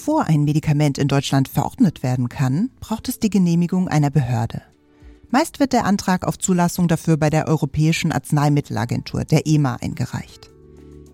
Bevor 0.00 0.24
ein 0.24 0.44
Medikament 0.44 0.96
in 0.96 1.08
Deutschland 1.08 1.46
verordnet 1.46 2.02
werden 2.02 2.30
kann, 2.30 2.70
braucht 2.80 3.10
es 3.10 3.18
die 3.18 3.28
Genehmigung 3.28 3.86
einer 3.86 4.08
Behörde. 4.08 4.62
Meist 5.28 5.60
wird 5.60 5.74
der 5.74 5.84
Antrag 5.84 6.26
auf 6.26 6.38
Zulassung 6.38 6.88
dafür 6.88 7.18
bei 7.18 7.28
der 7.28 7.46
Europäischen 7.48 8.10
Arzneimittelagentur, 8.10 9.26
der 9.26 9.46
EMA, 9.46 9.74
eingereicht. 9.74 10.48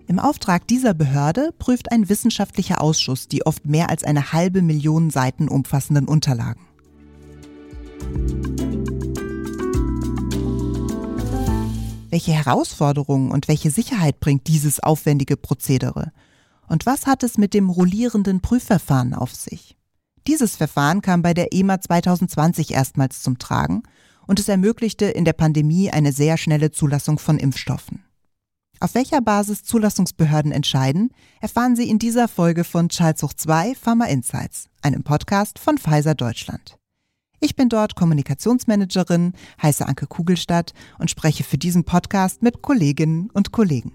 Im 0.07 0.20
Auftrag 0.20 0.68
dieser 0.68 0.95
Behörde 0.95 1.50
prüft 1.59 1.91
ein 1.91 2.09
wissenschaftlicher 2.09 2.80
Ausschuss 2.80 3.27
die 3.27 3.45
oft 3.45 3.66
mehr 3.66 3.91
als 3.91 4.04
eine 4.04 4.32
halbe 4.32 4.62
Million 4.62 5.11
Seiten 5.11 5.48
umfassenden 5.48 6.07
Unterlagen. 6.07 6.64
Welche 12.09 12.32
Herausforderungen 12.32 13.32
und 13.32 13.48
welche 13.48 13.73
Sicherheit 13.73 14.20
bringt 14.20 14.46
dieses 14.46 14.78
aufwendige 14.78 15.37
Prozedere? 15.37 16.12
Und 16.69 16.87
was 16.87 17.06
hat 17.06 17.23
es 17.23 17.38
mit 17.38 17.55
dem 17.55 17.70
rollierenden 17.70 18.41
Prüfverfahren 18.41 19.15
auf 19.15 19.34
sich? 19.34 19.77
Dieses 20.27 20.57
Verfahren 20.57 21.02
kam 21.02 21.23
bei 21.23 21.34
der 21.34 21.52
EMA 21.52 21.80
2020 21.80 22.73
erstmals 22.73 23.23
zum 23.23 23.38
Tragen 23.38 23.83
und 24.27 24.41
es 24.41 24.48
ermöglichte 24.48 25.07
in 25.07 25.24
der 25.24 25.34
Pandemie 25.34 25.91
eine 25.91 26.12
sehr 26.12 26.37
schnelle 26.37 26.73
Zulassung 26.73 27.19
von 27.19 27.38
Impfstoffen. 27.38 28.02
Auf 28.80 28.95
welcher 28.95 29.23
Basis 29.23 29.62
Zulassungsbehörden 29.62 30.52
entscheiden, 30.52 31.10
erfahren 31.41 31.77
Sie 31.77 31.88
in 31.88 31.98
dieser 31.98 32.29
Folge 32.29 32.62
von 32.65 32.91
Charles 32.91 33.23
Hoch 33.23 33.33
2 33.33 33.74
Pharma 33.74 34.07
Insights, 34.07 34.66
einem 34.83 35.02
Podcast 35.02 35.59
von 35.59 35.79
Pfizer 35.79 36.15
Deutschland. 36.15 36.77
Ich 37.41 37.55
bin 37.55 37.69
dort 37.69 37.95
Kommunikationsmanagerin, 37.95 39.33
heiße 39.62 39.87
Anke 39.87 40.07
Kugelstadt 40.07 40.73
und 40.98 41.10
spreche 41.10 41.45
für 41.45 41.59
diesen 41.59 41.85
Podcast 41.85 42.43
mit 42.43 42.60
Kolleginnen 42.60 43.30
und 43.33 43.52
Kollegen. 43.52 43.93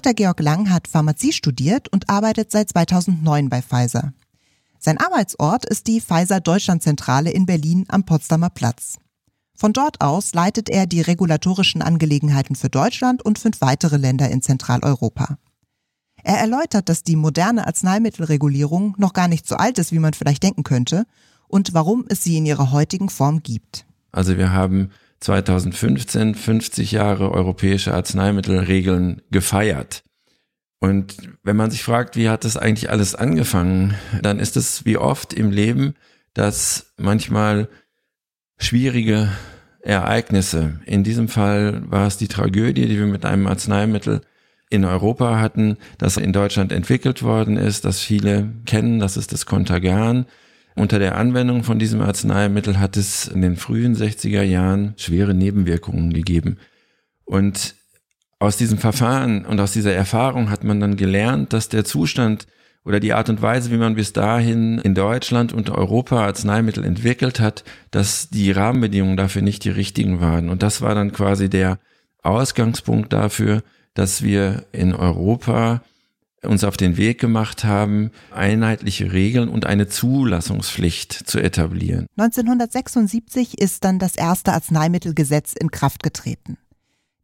Dr. 0.00 0.14
Georg 0.14 0.40
Lang 0.40 0.70
hat 0.70 0.88
Pharmazie 0.88 1.30
studiert 1.30 1.88
und 1.88 2.08
arbeitet 2.08 2.50
seit 2.50 2.70
2009 2.70 3.50
bei 3.50 3.60
Pfizer. 3.60 4.14
Sein 4.78 4.96
Arbeitsort 4.96 5.66
ist 5.66 5.88
die 5.88 6.00
Pfizer 6.00 6.40
Deutschlandzentrale 6.40 7.30
in 7.30 7.44
Berlin 7.44 7.84
am 7.88 8.06
Potsdamer 8.06 8.48
Platz. 8.48 8.96
Von 9.54 9.74
dort 9.74 10.00
aus 10.00 10.32
leitet 10.32 10.70
er 10.70 10.86
die 10.86 11.02
regulatorischen 11.02 11.82
Angelegenheiten 11.82 12.56
für 12.56 12.70
Deutschland 12.70 13.22
und 13.22 13.38
fünf 13.38 13.60
weitere 13.60 13.98
Länder 13.98 14.30
in 14.30 14.40
Zentraleuropa. 14.40 15.36
Er 16.24 16.38
erläutert, 16.38 16.88
dass 16.88 17.02
die 17.02 17.16
moderne 17.16 17.66
Arzneimittelregulierung 17.66 18.94
noch 18.96 19.12
gar 19.12 19.28
nicht 19.28 19.46
so 19.46 19.56
alt 19.56 19.78
ist, 19.78 19.92
wie 19.92 19.98
man 19.98 20.14
vielleicht 20.14 20.42
denken 20.42 20.62
könnte, 20.62 21.04
und 21.46 21.74
warum 21.74 22.06
es 22.08 22.24
sie 22.24 22.38
in 22.38 22.46
ihrer 22.46 22.72
heutigen 22.72 23.10
Form 23.10 23.42
gibt. 23.42 23.84
Also 24.12 24.38
wir 24.38 24.50
haben 24.50 24.92
2015 25.20 26.34
50 26.34 26.92
Jahre 26.92 27.30
europäische 27.32 27.94
Arzneimittelregeln 27.94 29.22
gefeiert. 29.30 30.02
Und 30.80 31.16
wenn 31.42 31.56
man 31.56 31.70
sich 31.70 31.82
fragt, 31.82 32.16
wie 32.16 32.30
hat 32.30 32.44
das 32.44 32.56
eigentlich 32.56 32.90
alles 32.90 33.14
angefangen, 33.14 33.94
dann 34.22 34.38
ist 34.38 34.56
es 34.56 34.86
wie 34.86 34.96
oft 34.96 35.34
im 35.34 35.50
Leben, 35.50 35.94
dass 36.32 36.94
manchmal 36.96 37.68
schwierige 38.58 39.30
Ereignisse. 39.82 40.80
In 40.86 41.04
diesem 41.04 41.28
Fall 41.28 41.82
war 41.90 42.06
es 42.06 42.16
die 42.16 42.28
Tragödie, 42.28 42.86
die 42.86 42.98
wir 42.98 43.06
mit 43.06 43.24
einem 43.24 43.46
Arzneimittel 43.46 44.22
in 44.70 44.84
Europa 44.84 45.38
hatten, 45.38 45.76
das 45.98 46.16
in 46.16 46.32
Deutschland 46.32 46.72
entwickelt 46.72 47.22
worden 47.22 47.56
ist, 47.56 47.84
das 47.84 48.00
viele 48.00 48.50
kennen, 48.66 49.00
das 49.00 49.16
ist 49.16 49.32
das 49.32 49.44
Contagan. 49.44 50.26
Unter 50.74 50.98
der 50.98 51.16
Anwendung 51.16 51.62
von 51.64 51.78
diesem 51.78 52.00
Arzneimittel 52.00 52.78
hat 52.78 52.96
es 52.96 53.26
in 53.28 53.42
den 53.42 53.56
frühen 53.56 53.96
60er 53.96 54.42
Jahren 54.42 54.94
schwere 54.96 55.34
Nebenwirkungen 55.34 56.12
gegeben. 56.12 56.58
Und 57.24 57.74
aus 58.38 58.56
diesem 58.56 58.78
Verfahren 58.78 59.44
und 59.44 59.60
aus 59.60 59.72
dieser 59.72 59.92
Erfahrung 59.92 60.50
hat 60.50 60.64
man 60.64 60.80
dann 60.80 60.96
gelernt, 60.96 61.52
dass 61.52 61.68
der 61.68 61.84
Zustand 61.84 62.46
oder 62.84 62.98
die 62.98 63.12
Art 63.12 63.28
und 63.28 63.42
Weise, 63.42 63.70
wie 63.70 63.76
man 63.76 63.94
bis 63.94 64.12
dahin 64.12 64.78
in 64.78 64.94
Deutschland 64.94 65.52
und 65.52 65.68
Europa 65.68 66.24
Arzneimittel 66.24 66.84
entwickelt 66.84 67.38
hat, 67.38 67.62
dass 67.90 68.30
die 68.30 68.50
Rahmenbedingungen 68.50 69.18
dafür 69.18 69.42
nicht 69.42 69.64
die 69.64 69.70
richtigen 69.70 70.20
waren. 70.20 70.48
Und 70.48 70.62
das 70.62 70.80
war 70.80 70.94
dann 70.94 71.12
quasi 71.12 71.50
der 71.50 71.78
Ausgangspunkt 72.22 73.12
dafür, 73.12 73.62
dass 73.94 74.22
wir 74.22 74.64
in 74.72 74.94
Europa 74.94 75.82
uns 76.44 76.64
auf 76.64 76.76
den 76.76 76.96
Weg 76.96 77.20
gemacht 77.20 77.64
haben, 77.64 78.10
einheitliche 78.30 79.12
Regeln 79.12 79.48
und 79.48 79.66
eine 79.66 79.88
Zulassungspflicht 79.88 81.12
zu 81.12 81.38
etablieren. 81.38 82.06
1976 82.16 83.58
ist 83.58 83.84
dann 83.84 83.98
das 83.98 84.16
erste 84.16 84.52
Arzneimittelgesetz 84.52 85.52
in 85.52 85.70
Kraft 85.70 86.02
getreten. 86.02 86.56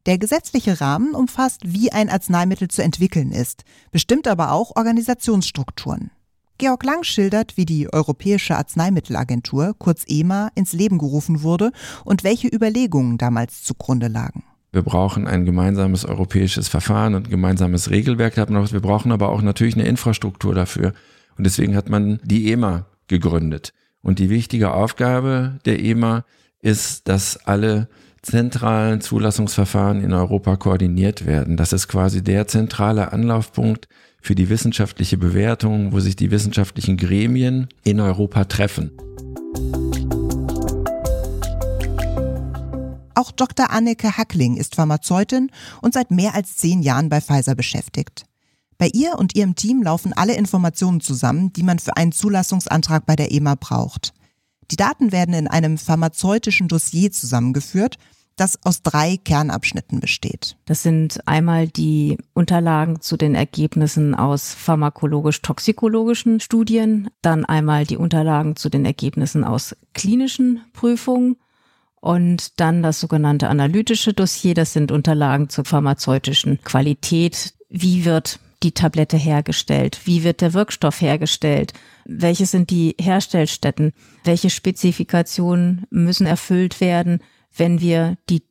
Der 0.07 0.19
gesetzliche 0.19 0.81
Rahmen 0.81 1.15
umfasst, 1.15 1.63
wie 1.65 1.91
ein 1.91 2.09
Arzneimittel 2.09 2.69
zu 2.69 2.83
entwickeln 2.83 3.33
ist, 3.33 3.65
bestimmt 3.91 4.29
aber 4.29 4.53
auch 4.53 4.77
Organisationsstrukturen. 4.77 6.13
Georg 6.59 6.85
Lang 6.85 7.03
schildert, 7.03 7.57
wie 7.57 7.67
die 7.67 7.93
Europäische 7.93 8.57
Arzneimittelagentur, 8.57 9.75
kurz 9.79 10.05
EMA, 10.07 10.51
ins 10.55 10.73
Leben 10.73 10.99
gerufen 10.99 11.43
wurde 11.43 11.71
und 12.05 12.25
welche 12.25 12.49
Überlegungen 12.49 13.19
damals 13.19 13.63
zugrunde 13.63 14.09
lagen. 14.09 14.45
Wir 14.77 14.83
brauchen 14.83 15.27
ein 15.27 15.47
gemeinsames 15.47 16.05
europäisches 16.05 16.69
Verfahren 16.69 17.15
und 17.15 17.29
ein 17.29 17.31
gemeinsames 17.31 17.89
Regelwerk. 17.89 18.37
Wir 18.37 18.81
brauchen 18.81 19.11
aber 19.11 19.31
auch 19.31 19.41
natürlich 19.41 19.75
eine 19.75 19.87
Infrastruktur 19.87 20.55
dafür. 20.55 20.93
Und 21.39 21.45
deswegen 21.45 21.75
hat 21.75 21.89
man 21.89 22.21
die 22.23 22.53
EMA 22.53 22.85
gegründet. 23.09 23.73
Und 24.03 24.19
die 24.19 24.29
wichtige 24.29 24.75
Aufgabe 24.75 25.61
der 25.65 25.83
EMA 25.83 26.27
ist, 26.61 27.09
dass 27.09 27.39
alle 27.47 27.89
zentralen 28.21 29.01
Zulassungsverfahren 29.01 30.05
in 30.05 30.13
Europa 30.13 30.57
koordiniert 30.57 31.25
werden. 31.25 31.57
Das 31.57 31.73
ist 31.73 31.89
quasi 31.89 32.23
der 32.23 32.47
zentrale 32.47 33.15
Anlaufpunkt 33.15 33.89
für 34.21 34.35
die 34.35 34.51
wissenschaftliche 34.51 35.17
Bewertung, 35.17 35.93
wo 35.93 36.01
sich 36.01 36.17
die 36.17 36.31
wissenschaftlichen 36.31 36.99
Gremien 36.99 37.69
in 37.83 37.99
Europa 37.99 38.45
treffen. 38.45 38.91
Auch 43.17 43.33
Dr. 43.33 43.71
Anneke 43.71 44.19
Hackling 44.19 44.59
ist 44.59 44.77
Pharmazeutin 44.77 45.51
und 45.81 45.95
seit 45.95 46.11
mehr 46.11 46.35
als 46.35 46.59
zehn 46.59 46.83
Jahren 46.83 47.09
bei 47.09 47.23
Pfizer 47.23 47.55
beschäftigt. 47.55 48.27
Bei 48.77 48.89
ihr 48.93 49.19
und 49.19 49.35
ihrem 49.35 49.55
Team 49.55 49.83
laufen 49.83 50.13
alle 50.13 50.35
Informationen 50.35 51.01
zusammen, 51.01 51.51
die 51.55 51.63
man 51.63 51.79
für 51.79 51.97
einen 51.97 52.13
Zulassungsantrag 52.13 53.07
bei 53.07 53.17
der 53.17 53.33
EMA 53.33 53.55
braucht. 53.55 54.13
Die 54.71 54.77
Daten 54.77 55.13
werden 55.13 55.35
in 55.35 55.49
einem 55.49 55.79
pharmazeutischen 55.79 56.69
Dossier 56.69 57.11
zusammengeführt 57.11 57.97
das 58.37 58.63
aus 58.65 58.83
drei 58.83 59.17
Kernabschnitten 59.17 60.01
besteht. 60.01 60.57
Das 60.67 60.83
sind 60.83 61.27
einmal 61.27 61.69
die 61.69 62.19
Unterlagen 62.35 63.01
zu 63.01 63.17
den 63.17 63.35
Ergebnissen 63.35 64.15
aus 64.15 64.53
pharmakologisch-toxikologischen 64.53 66.41
Studien, 66.41 67.09
dann 67.23 67.45
einmal 67.47 67.87
die 67.87 67.97
Unterlagen 67.97 68.55
zu 68.55 68.69
den 68.69 68.85
Ergebnissen 68.85 69.43
aus 69.43 69.75
klinischen 69.95 70.61
Prüfungen 70.75 71.37
und 72.07 72.61
dann 72.61 72.83
das 72.83 73.01
sogenannte 73.01 73.49
analytische 73.49 74.13
Dossier, 74.13 74.55
das 74.55 74.73
sind 74.73 74.93
Unterlagen 74.93 75.49
zur 75.49 75.65
pharmazeutischen 75.65 76.63
Qualität. 76.63 77.55
Wie 77.69 78.05
wird 78.05 78.39
die 78.63 78.73
Tablette 78.73 79.17
hergestellt? 79.17 80.01
Wie 80.05 80.23
wird 80.25 80.41
der 80.41 80.55
Wirkstoff 80.55 81.01
hergestellt? 81.01 81.73
Welche 82.05 82.47
sind 82.47 82.71
die 82.71 82.95
Herstellstätten? 83.01 83.93
Welche 84.25 84.51
Spezifikationen 84.51 85.87
müssen 85.91 86.27
erfüllt 86.27 86.81
werden? 86.81 87.21
wenn 87.57 87.81
wir 87.81 88.17
die 88.29 88.43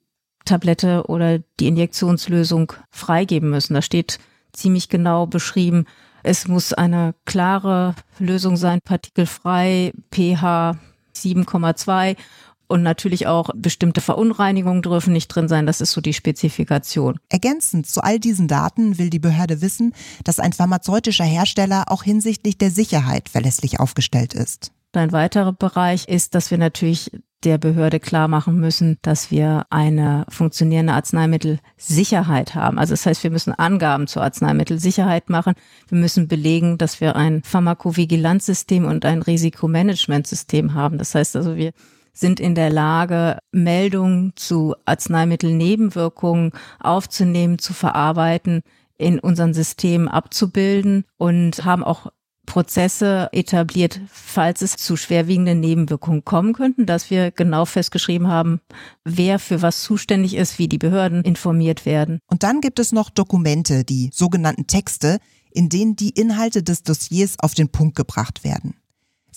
Tablette 0.45 1.05
oder 1.07 1.39
die 1.59 1.67
Injektionslösung 1.67 2.73
freigeben 2.91 3.49
müssen. 3.49 3.73
Da 3.73 3.81
steht 3.81 4.19
ziemlich 4.53 4.89
genau 4.89 5.25
beschrieben, 5.25 5.85
es 6.23 6.47
muss 6.47 6.73
eine 6.73 7.13
klare 7.25 7.93
Lösung 8.17 8.57
sein, 8.57 8.79
partikelfrei, 8.83 9.93
pH 10.11 10.77
7,2 11.15 12.17
und 12.67 12.83
natürlich 12.83 13.27
auch 13.27 13.49
bestimmte 13.55 14.01
Verunreinigungen 14.01 14.81
dürfen 14.81 15.13
nicht 15.13 15.27
drin 15.27 15.47
sein. 15.47 15.65
Das 15.65 15.81
ist 15.81 15.91
so 15.91 16.01
die 16.01 16.13
Spezifikation. 16.13 17.19
Ergänzend 17.29 17.87
zu 17.87 18.01
all 18.01 18.19
diesen 18.19 18.47
Daten 18.47 18.97
will 18.97 19.09
die 19.09 19.19
Behörde 19.19 19.61
wissen, 19.61 19.93
dass 20.23 20.39
ein 20.39 20.53
pharmazeutischer 20.53 21.25
Hersteller 21.25 21.85
auch 21.87 22.03
hinsichtlich 22.03 22.57
der 22.57 22.71
Sicherheit 22.71 23.29
verlässlich 23.29 23.79
aufgestellt 23.79 24.33
ist. 24.33 24.71
Ein 24.93 25.11
weiterer 25.11 25.51
Bereich 25.51 26.07
ist, 26.07 26.35
dass 26.35 26.51
wir 26.51 26.57
natürlich 26.57 27.11
der 27.43 27.57
Behörde 27.57 27.99
klar 27.99 28.27
machen 28.27 28.59
müssen, 28.59 28.97
dass 29.01 29.29
wir 29.29 29.65
eine 29.69 30.25
funktionierende 30.29 30.93
Arzneimittelsicherheit 30.93 32.55
haben. 32.55 32.79
Also 32.79 32.93
das 32.93 33.05
heißt, 33.05 33.23
wir 33.23 33.29
müssen 33.29 33.53
Angaben 33.53 34.07
zur 34.07 34.23
Arzneimittelsicherheit 34.23 35.29
machen. 35.29 35.53
Wir 35.87 35.97
müssen 35.97 36.27
belegen, 36.27 36.77
dass 36.77 37.01
wir 37.01 37.15
ein 37.15 37.43
Pharmakovigilanzsystem 37.43 38.85
und 38.85 39.05
ein 39.05 39.21
Risikomanagementsystem 39.21 40.73
haben. 40.73 40.97
Das 40.97 41.13
heißt 41.13 41.35
also, 41.35 41.55
wir 41.55 41.73
sind 42.15 42.39
in 42.39 42.55
der 42.55 42.71
Lage, 42.71 43.37
Meldungen 43.51 44.33
zu 44.35 44.73
Arzneimittelnebenwirkungen 44.85 46.51
aufzunehmen, 46.79 47.59
zu 47.59 47.73
verarbeiten, 47.73 48.61
in 48.97 49.19
unseren 49.19 49.53
Systemen 49.53 50.07
abzubilden 50.07 51.03
und 51.17 51.65
haben 51.65 51.83
auch 51.83 52.11
Prozesse 52.45 53.29
etabliert, 53.31 53.99
falls 54.07 54.61
es 54.61 54.77
zu 54.77 54.95
schwerwiegenden 54.95 55.59
Nebenwirkungen 55.59 56.23
kommen 56.23 56.53
könnten, 56.53 56.85
dass 56.85 57.09
wir 57.09 57.31
genau 57.31 57.65
festgeschrieben 57.65 58.27
haben, 58.27 58.61
wer 59.03 59.39
für 59.39 59.61
was 59.61 59.81
zuständig 59.81 60.35
ist, 60.35 60.57
wie 60.59 60.67
die 60.67 60.77
Behörden 60.77 61.23
informiert 61.23 61.85
werden. 61.85 62.19
Und 62.27 62.43
dann 62.43 62.61
gibt 62.61 62.79
es 62.79 62.91
noch 62.91 63.09
Dokumente, 63.09 63.83
die 63.83 64.09
sogenannten 64.13 64.67
Texte, 64.67 65.19
in 65.51 65.69
denen 65.69 65.95
die 65.95 66.09
Inhalte 66.09 66.63
des 66.63 66.83
Dossiers 66.83 67.35
auf 67.39 67.53
den 67.53 67.69
Punkt 67.69 67.95
gebracht 67.95 68.43
werden. 68.43 68.75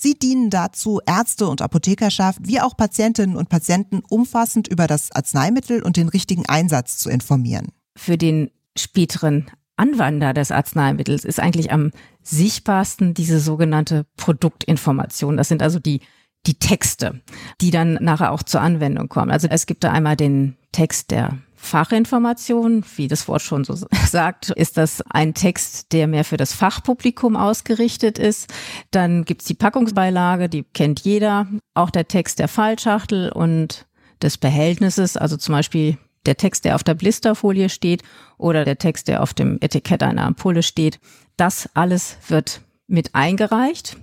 Sie 0.01 0.13
dienen 0.13 0.49
dazu, 0.49 1.01
Ärzte 1.05 1.47
und 1.49 1.61
Apothekerschaft 1.61 2.39
wie 2.43 2.61
auch 2.61 2.77
Patientinnen 2.77 3.35
und 3.35 3.49
Patienten 3.49 4.01
umfassend 4.07 4.69
über 4.69 4.87
das 4.87 5.11
Arzneimittel 5.11 5.83
und 5.83 5.97
den 5.97 6.07
richtigen 6.07 6.45
Einsatz 6.47 6.97
zu 6.97 7.09
informieren. 7.09 7.73
Für 7.97 8.17
den 8.17 8.49
späteren 8.77 9.51
Anwender 9.75 10.33
des 10.33 10.51
Arzneimittels 10.51 11.25
ist 11.25 11.41
eigentlich 11.41 11.73
am 11.73 11.91
sichtbarsten 12.23 13.13
diese 13.13 13.41
sogenannte 13.41 14.05
Produktinformation. 14.15 15.35
Das 15.35 15.49
sind 15.49 15.61
also 15.61 15.79
die 15.79 15.99
die 16.45 16.57
Texte, 16.57 17.19
die 17.59 17.69
dann 17.69 17.95
nachher 17.95 18.31
auch 18.31 18.43
zur 18.43 18.61
Anwendung 18.61 19.09
kommen. 19.09 19.29
Also 19.29 19.49
es 19.49 19.65
gibt 19.65 19.83
da 19.83 19.91
einmal 19.91 20.15
den 20.15 20.55
Text 20.71 21.11
der 21.11 21.37
Fachinformation, 21.61 22.83
wie 22.95 23.07
das 23.07 23.27
Wort 23.27 23.41
schon 23.41 23.63
so 23.63 23.75
sagt, 24.07 24.49
ist 24.49 24.77
das 24.77 25.01
ein 25.09 25.33
Text, 25.33 25.91
der 25.91 26.07
mehr 26.07 26.23
für 26.23 26.37
das 26.37 26.53
Fachpublikum 26.53 27.35
ausgerichtet 27.35 28.17
ist. 28.17 28.51
Dann 28.91 29.25
gibt's 29.25 29.45
die 29.45 29.53
Packungsbeilage, 29.53 30.49
die 30.49 30.63
kennt 30.63 31.01
jeder. 31.01 31.47
Auch 31.73 31.89
der 31.89 32.07
Text 32.07 32.39
der 32.39 32.47
Fallschachtel 32.47 33.31
und 33.31 33.85
des 34.21 34.37
Behältnisses, 34.37 35.17
also 35.17 35.37
zum 35.37 35.53
Beispiel 35.53 35.97
der 36.25 36.37
Text, 36.37 36.65
der 36.65 36.75
auf 36.75 36.83
der 36.83 36.95
Blisterfolie 36.95 37.69
steht 37.69 38.03
oder 38.37 38.65
der 38.65 38.77
Text, 38.77 39.07
der 39.07 39.21
auf 39.21 39.33
dem 39.33 39.57
Etikett 39.61 40.01
einer 40.03 40.25
Ampulle 40.25 40.63
steht. 40.63 40.99
Das 41.37 41.69
alles 41.73 42.17
wird 42.27 42.61
mit 42.87 43.15
eingereicht, 43.15 43.97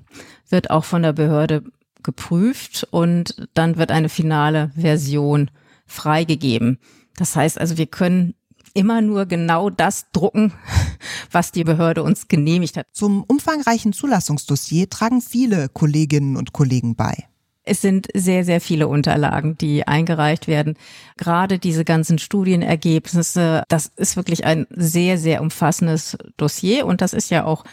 wird 0.48 0.70
auch 0.70 0.84
von 0.84 1.02
der 1.02 1.12
Behörde 1.12 1.64
geprüft 2.02 2.86
und 2.90 3.48
dann 3.54 3.76
wird 3.76 3.90
eine 3.90 4.08
finale 4.08 4.70
Version 4.76 5.50
freigegeben. 5.86 6.78
Das 7.16 7.34
heißt 7.36 7.60
also, 7.60 7.78
wir 7.78 7.86
können 7.86 8.34
immer 8.74 9.00
nur 9.00 9.26
genau 9.26 9.70
das 9.70 10.06
drucken, 10.12 10.52
was 11.30 11.50
die 11.50 11.64
Behörde 11.64 12.02
uns 12.02 12.28
genehmigt 12.28 12.76
hat. 12.76 12.86
Zum 12.92 13.24
umfangreichen 13.24 13.92
Zulassungsdossier 13.92 14.90
tragen 14.90 15.22
viele 15.22 15.68
Kolleginnen 15.68 16.36
und 16.36 16.52
Kollegen 16.52 16.94
bei. 16.94 17.24
Es 17.68 17.80
sind 17.80 18.06
sehr, 18.14 18.44
sehr 18.44 18.60
viele 18.60 18.86
Unterlagen, 18.86 19.58
die 19.58 19.88
eingereicht 19.88 20.46
werden. 20.46 20.76
Gerade 21.16 21.58
diese 21.58 21.84
ganzen 21.84 22.18
Studienergebnisse, 22.18 23.64
das 23.68 23.86
ist 23.96 24.14
wirklich 24.14 24.44
ein 24.44 24.66
sehr, 24.70 25.18
sehr 25.18 25.42
umfassendes 25.42 26.16
Dossier 26.36 26.86
und 26.86 27.00
das 27.00 27.12
ist 27.12 27.28
ja 27.30 27.44
auch 27.44 27.64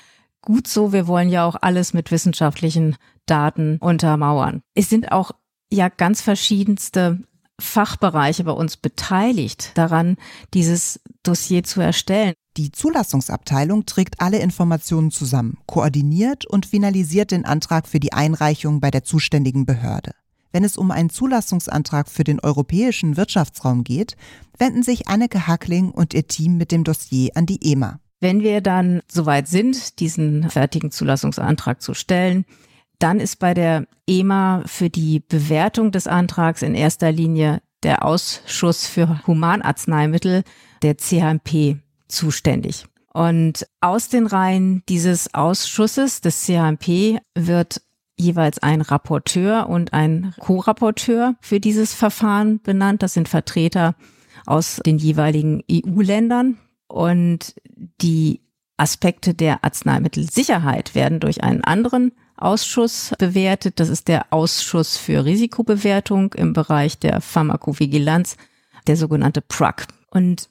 gut 0.41 0.67
so. 0.67 0.93
Wir 0.93 1.05
wollen 1.07 1.29
ja 1.29 1.45
auch 1.45 1.57
alles 1.61 1.93
mit 1.93 2.09
wissenschaftlichen 2.09 2.95
Daten 3.27 3.77
untermauern. 3.77 4.63
Es 4.73 4.89
sind 4.89 5.11
auch 5.11 5.31
ja 5.71 5.89
ganz 5.89 6.21
verschiedenste 6.21 7.19
Fachbereiche 7.59 8.43
bei 8.43 8.51
uns 8.51 8.77
beteiligt 8.77 9.71
daran, 9.75 10.17
dieses 10.53 10.99
Dossier 11.23 11.63
zu 11.63 11.81
erstellen. 11.81 12.33
Die 12.57 12.71
Zulassungsabteilung 12.71 13.85
trägt 13.85 14.21
alle 14.21 14.39
Informationen 14.39 15.11
zusammen, 15.11 15.57
koordiniert 15.65 16.45
und 16.45 16.65
finalisiert 16.65 17.31
den 17.31 17.45
Antrag 17.45 17.87
für 17.87 17.99
die 17.99 18.13
Einreichung 18.13 18.79
bei 18.79 18.91
der 18.91 19.03
zuständigen 19.03 19.65
Behörde. 19.65 20.11
Wenn 20.51 20.63
es 20.63 20.77
um 20.77 20.91
einen 20.91 21.09
Zulassungsantrag 21.09 22.07
für 22.07 22.23
den 22.23 22.39
europäischen 22.39 23.17
Wirtschaftsraum 23.17 23.83
geht, 23.83 24.15
wenden 24.59 24.83
sich 24.83 25.07
Anneke 25.07 25.47
Hackling 25.47 25.89
und 25.89 26.13
ihr 26.13 26.27
Team 26.27 26.57
mit 26.57 26.71
dem 26.71 26.83
Dossier 26.83 27.31
an 27.33 27.47
die 27.47 27.71
EMA. 27.71 27.99
Wenn 28.19 28.41
wir 28.41 28.61
dann 28.61 29.01
soweit 29.11 29.47
sind, 29.47 29.99
diesen 29.99 30.49
fertigen 30.49 30.91
Zulassungsantrag 30.91 31.81
zu 31.81 31.95
stellen, 31.95 32.45
dann 32.99 33.19
ist 33.19 33.39
bei 33.39 33.53
der 33.53 33.85
EMA 34.07 34.63
für 34.65 34.89
die 34.89 35.19
Bewertung 35.19 35.91
des 35.91 36.07
Antrags 36.07 36.61
in 36.61 36.75
erster 36.75 37.11
Linie 37.11 37.61
der 37.83 38.05
Ausschuss 38.05 38.87
für 38.87 39.25
Humanarzneimittel, 39.27 40.43
der 40.81 40.97
CHMP, 40.97 41.77
zuständig. 42.07 42.85
Und 43.13 43.67
aus 43.81 44.09
den 44.09 44.25
Reihen 44.25 44.83
dieses 44.89 45.33
Ausschusses 45.33 46.21
des 46.21 46.45
CHMP 46.45 47.19
wird 47.35 47.81
jeweils 48.17 48.59
ein 48.59 48.81
Rapporteur 48.81 49.69
und 49.69 49.93
ein 49.93 50.33
Co-Rapporteur 50.39 51.35
für 51.41 51.59
dieses 51.59 51.93
Verfahren 51.93 52.61
benannt. 52.61 53.03
Das 53.03 53.13
sind 53.13 53.27
Vertreter 53.27 53.95
aus 54.45 54.81
den 54.85 54.97
jeweiligen 54.97 55.63
EU-Ländern. 55.69 56.57
Und 56.87 57.55
die 58.01 58.41
Aspekte 58.77 59.33
der 59.33 59.63
Arzneimittelsicherheit 59.63 60.95
werden 60.95 61.19
durch 61.19 61.43
einen 61.43 61.63
anderen 61.63 62.11
Ausschuss 62.43 63.13
bewertet. 63.17 63.79
Das 63.79 63.89
ist 63.89 64.07
der 64.07 64.31
Ausschuss 64.31 64.97
für 64.97 65.25
Risikobewertung 65.25 66.33
im 66.33 66.53
Bereich 66.53 66.99
der 66.99 67.21
Pharmakovigilanz, 67.21 68.37
der 68.87 68.97
sogenannte 68.97 69.41
PRAC. 69.41 69.87
Und 70.11 70.49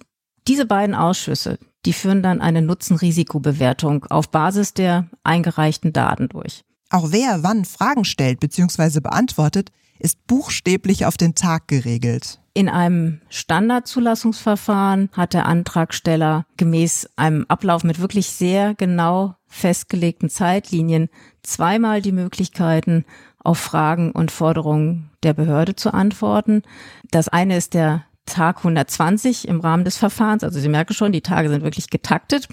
diese 0.48 0.66
beiden 0.66 0.94
Ausschüsse, 0.94 1.58
die 1.84 1.92
führen 1.92 2.22
dann 2.22 2.40
eine 2.40 2.62
Nutzen-Risikobewertung 2.62 4.06
auf 4.06 4.30
Basis 4.30 4.74
der 4.74 5.08
eingereichten 5.22 5.92
Daten 5.92 6.28
durch. 6.28 6.64
Auch 6.90 7.12
wer 7.12 7.42
wann 7.42 7.64
Fragen 7.64 8.04
stellt 8.04 8.40
bzw. 8.40 9.00
beantwortet, 9.00 9.70
ist 9.98 10.26
buchstäblich 10.26 11.06
auf 11.06 11.16
den 11.16 11.34
Tag 11.34 11.68
geregelt. 11.68 12.41
In 12.54 12.68
einem 12.68 13.22
Standardzulassungsverfahren 13.30 15.08
hat 15.12 15.32
der 15.32 15.46
Antragsteller 15.46 16.44
gemäß 16.58 17.08
einem 17.16 17.46
Ablauf 17.48 17.82
mit 17.82 17.98
wirklich 17.98 18.28
sehr 18.28 18.74
genau 18.74 19.36
festgelegten 19.46 20.28
Zeitlinien 20.28 21.08
zweimal 21.42 22.02
die 22.02 22.12
Möglichkeiten, 22.12 23.06
auf 23.38 23.58
Fragen 23.58 24.12
und 24.12 24.30
Forderungen 24.30 25.10
der 25.22 25.32
Behörde 25.32 25.74
zu 25.74 25.92
antworten. 25.92 26.62
Das 27.10 27.28
eine 27.28 27.56
ist 27.56 27.74
der 27.74 28.04
Tag 28.26 28.58
120 28.58 29.48
im 29.48 29.60
Rahmen 29.60 29.84
des 29.84 29.96
Verfahrens. 29.96 30.44
Also 30.44 30.60
Sie 30.60 30.68
merken 30.68 30.94
schon, 30.94 31.12
die 31.12 31.22
Tage 31.22 31.48
sind 31.48 31.64
wirklich 31.64 31.90
getaktet. 31.90 32.48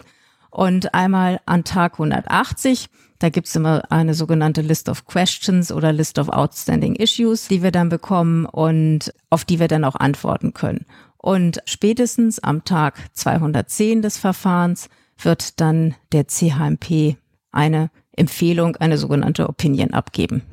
Und 0.50 0.94
einmal 0.94 1.40
an 1.46 1.64
Tag 1.64 1.94
180, 1.94 2.88
da 3.20 3.30
gibt's 3.30 3.56
immer 3.56 3.92
eine 3.92 4.14
sogenannte 4.14 4.62
List 4.62 4.90
of 4.90 5.06
Questions 5.06 5.72
oder 5.72 5.92
List 5.92 6.18
of 6.20 6.30
Outstanding 6.30 6.96
Issues, 6.96 7.48
die 7.48 7.62
wir 7.62 7.72
dann 7.72 7.90
bekommen 7.90 8.46
und 8.46 9.14
auf 9.30 9.46
die 9.46 9.60
wir 9.60 9.68
dann 9.68 9.84
auch 9.84 9.96
antworten 9.96 10.54
können. 10.54 10.86
Und 11.18 11.60
spätestens 11.66 12.40
am 12.40 12.64
Tag 12.64 12.98
210 13.14 14.02
des 14.02 14.18
Verfahrens 14.18 14.90
wird 15.22 15.60
dann 15.60 15.96
der 16.14 16.28
CHMP 16.28 17.18
eine 17.52 17.92
Empfehlung, 18.14 18.78
eine 18.78 18.98
sogenannte 18.98 19.50
Opinion 19.50 19.94
abgeben. 19.94 20.44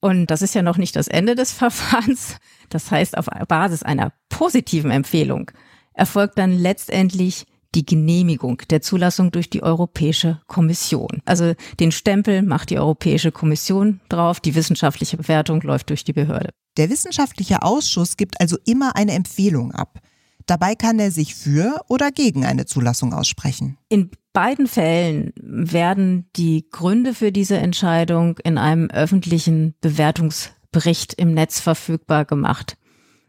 Und 0.00 0.26
das 0.26 0.42
ist 0.42 0.54
ja 0.54 0.62
noch 0.62 0.76
nicht 0.76 0.96
das 0.96 1.08
Ende 1.08 1.34
des 1.36 1.52
Verfahrens. 1.54 2.36
Das 2.68 2.90
heißt, 2.90 3.16
auf 3.16 3.26
Basis 3.46 3.82
einer 3.82 4.12
positiven 4.28 4.90
Empfehlung 4.90 5.50
erfolgt 5.94 6.38
dann 6.38 6.52
letztendlich 6.52 7.46
die 7.74 7.84
Genehmigung 7.84 8.62
der 8.70 8.80
Zulassung 8.80 9.30
durch 9.30 9.50
die 9.50 9.62
Europäische 9.62 10.40
Kommission. 10.46 11.20
Also 11.24 11.54
den 11.80 11.92
Stempel 11.92 12.42
macht 12.42 12.70
die 12.70 12.78
Europäische 12.78 13.32
Kommission 13.32 14.00
drauf, 14.08 14.40
die 14.40 14.54
wissenschaftliche 14.54 15.16
Bewertung 15.16 15.60
läuft 15.60 15.90
durch 15.90 16.04
die 16.04 16.12
Behörde. 16.12 16.50
Der 16.76 16.90
wissenschaftliche 16.90 17.62
Ausschuss 17.62 18.16
gibt 18.16 18.40
also 18.40 18.56
immer 18.64 18.96
eine 18.96 19.12
Empfehlung 19.12 19.72
ab. 19.72 20.00
Dabei 20.46 20.74
kann 20.74 20.98
er 20.98 21.10
sich 21.10 21.34
für 21.34 21.82
oder 21.88 22.10
gegen 22.10 22.46
eine 22.46 22.64
Zulassung 22.64 23.12
aussprechen. 23.12 23.76
In 23.90 24.10
beiden 24.32 24.66
Fällen 24.66 25.32
werden 25.36 26.30
die 26.36 26.66
Gründe 26.70 27.12
für 27.12 27.32
diese 27.32 27.58
Entscheidung 27.58 28.38
in 28.38 28.56
einem 28.56 28.88
öffentlichen 28.88 29.74
Bewertungsbericht 29.82 31.12
im 31.14 31.34
Netz 31.34 31.60
verfügbar 31.60 32.24
gemacht. 32.24 32.78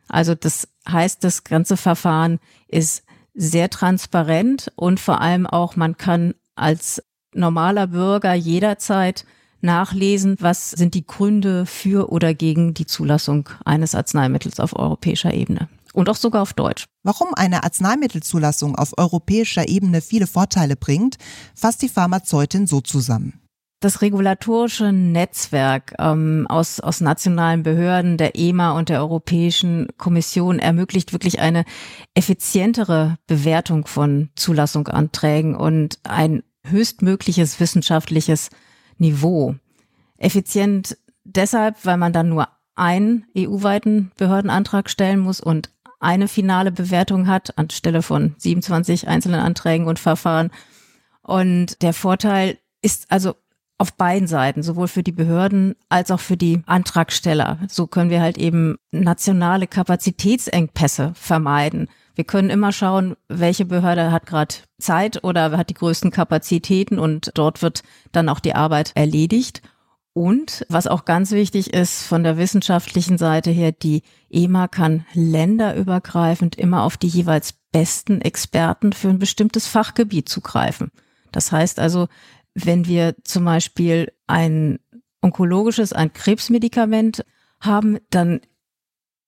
Also 0.07 0.33
das 0.33 0.69
heißt, 0.87 1.23
das 1.23 1.43
ganze 1.43 1.75
Verfahren 1.75 2.39
ist 2.67 3.03
sehr 3.39 3.69
transparent 3.69 4.71
und 4.75 4.99
vor 4.99 5.21
allem 5.21 5.47
auch, 5.47 5.77
man 5.77 5.95
kann 5.97 6.33
als 6.55 7.01
normaler 7.33 7.87
Bürger 7.87 8.33
jederzeit 8.33 9.25
nachlesen, 9.61 10.35
was 10.39 10.71
sind 10.71 10.93
die 10.93 11.07
Gründe 11.07 11.65
für 11.65 12.11
oder 12.11 12.33
gegen 12.33 12.73
die 12.73 12.85
Zulassung 12.85 13.47
eines 13.63 13.95
Arzneimittels 13.95 14.59
auf 14.59 14.77
europäischer 14.77 15.33
Ebene 15.33 15.69
und 15.93 16.09
auch 16.09 16.17
sogar 16.17 16.41
auf 16.41 16.53
Deutsch. 16.53 16.85
Warum 17.03 17.33
eine 17.33 17.63
Arzneimittelzulassung 17.63 18.75
auf 18.75 18.97
europäischer 18.97 19.67
Ebene 19.69 20.01
viele 20.01 20.27
Vorteile 20.27 20.75
bringt, 20.75 21.17
fasst 21.55 21.81
die 21.81 21.89
Pharmazeutin 21.89 22.67
so 22.67 22.81
zusammen. 22.81 23.39
Das 23.81 24.01
regulatorische 24.01 24.91
Netzwerk 24.91 25.93
ähm, 25.99 26.47
aus, 26.49 26.81
aus 26.81 26.99
nationalen 26.99 27.63
Behörden, 27.63 28.17
der 28.17 28.35
EMA 28.35 28.71
und 28.77 28.89
der 28.89 28.99
Europäischen 28.99 29.87
Kommission 29.97 30.59
ermöglicht 30.59 31.13
wirklich 31.13 31.39
eine 31.39 31.63
effizientere 32.13 33.17
Bewertung 33.25 33.87
von 33.87 34.31
Zulassungsanträgen 34.35 35.55
und 35.55 35.99
ein 36.03 36.43
höchstmögliches 36.65 37.61
wissenschaftliches 37.61 38.49
Niveau. 38.97 39.55
Effizient 40.17 40.97
deshalb, 41.23 41.85
weil 41.85 41.97
man 41.97 42.11
dann 42.11 42.27
nur 42.27 42.49
einen 42.75 43.27
EU-weiten 43.37 44.11
Behördenantrag 44.17 44.89
stellen 44.89 45.19
muss 45.19 45.39
und 45.39 45.69
eine 46.01 46.27
finale 46.27 46.73
Bewertung 46.73 47.27
hat, 47.27 47.57
anstelle 47.57 48.01
von 48.01 48.35
27 48.37 49.07
einzelnen 49.07 49.39
Anträgen 49.39 49.87
und 49.87 49.99
Verfahren. 49.99 50.51
Und 51.21 51.81
der 51.81 51.93
Vorteil 51.93 52.57
ist 52.81 53.09
also 53.09 53.35
auf 53.79 53.93
beiden 53.93 54.27
Seiten, 54.27 54.61
sowohl 54.61 54.89
für 54.89 55.03
die 55.03 55.13
Behörden 55.13 55.73
als 55.87 56.11
auch 56.11 56.19
für 56.19 56.37
die 56.37 56.61
Antragsteller. 56.65 57.59
So 57.69 57.87
können 57.87 58.09
wir 58.09 58.21
halt 58.21 58.37
eben 58.37 58.75
nationale 58.91 59.67
Kapazitätsengpässe 59.67 61.13
vermeiden. 61.15 61.87
Wir 62.13 62.25
können 62.25 62.49
immer 62.49 62.73
schauen, 62.73 63.15
welche 63.29 63.63
Behörde 63.63 64.11
hat 64.11 64.25
gerade 64.25 64.55
Zeit 64.79 65.23
oder 65.23 65.57
hat 65.57 65.69
die 65.69 65.75
größten 65.75 66.11
Kapazitäten 66.11 66.99
und 66.99 67.31
dort 67.35 67.61
wird 67.61 67.83
dann 68.11 68.27
auch 68.27 68.41
die 68.41 68.53
Arbeit 68.53 68.91
erledigt. 68.95 69.61
Und 70.11 70.65
was 70.67 70.85
auch 70.85 71.05
ganz 71.05 71.31
wichtig 71.31 71.73
ist 71.73 72.03
von 72.03 72.25
der 72.25 72.37
wissenschaftlichen 72.37 73.17
Seite 73.17 73.51
her, 73.51 73.71
die 73.71 74.03
EMA 74.29 74.67
kann 74.67 75.05
länderübergreifend 75.13 76.57
immer 76.57 76.83
auf 76.83 76.97
die 76.97 77.07
jeweils 77.07 77.53
besten 77.71 78.19
Experten 78.19 78.91
für 78.91 79.07
ein 79.07 79.19
bestimmtes 79.19 79.67
Fachgebiet 79.67 80.27
zugreifen. 80.27 80.91
Das 81.31 81.53
heißt 81.53 81.79
also, 81.79 82.07
wenn 82.65 82.87
wir 82.87 83.15
zum 83.23 83.45
Beispiel 83.45 84.11
ein 84.27 84.79
onkologisches, 85.21 85.93
ein 85.93 86.13
Krebsmedikament 86.13 87.25
haben, 87.59 87.97
dann 88.09 88.41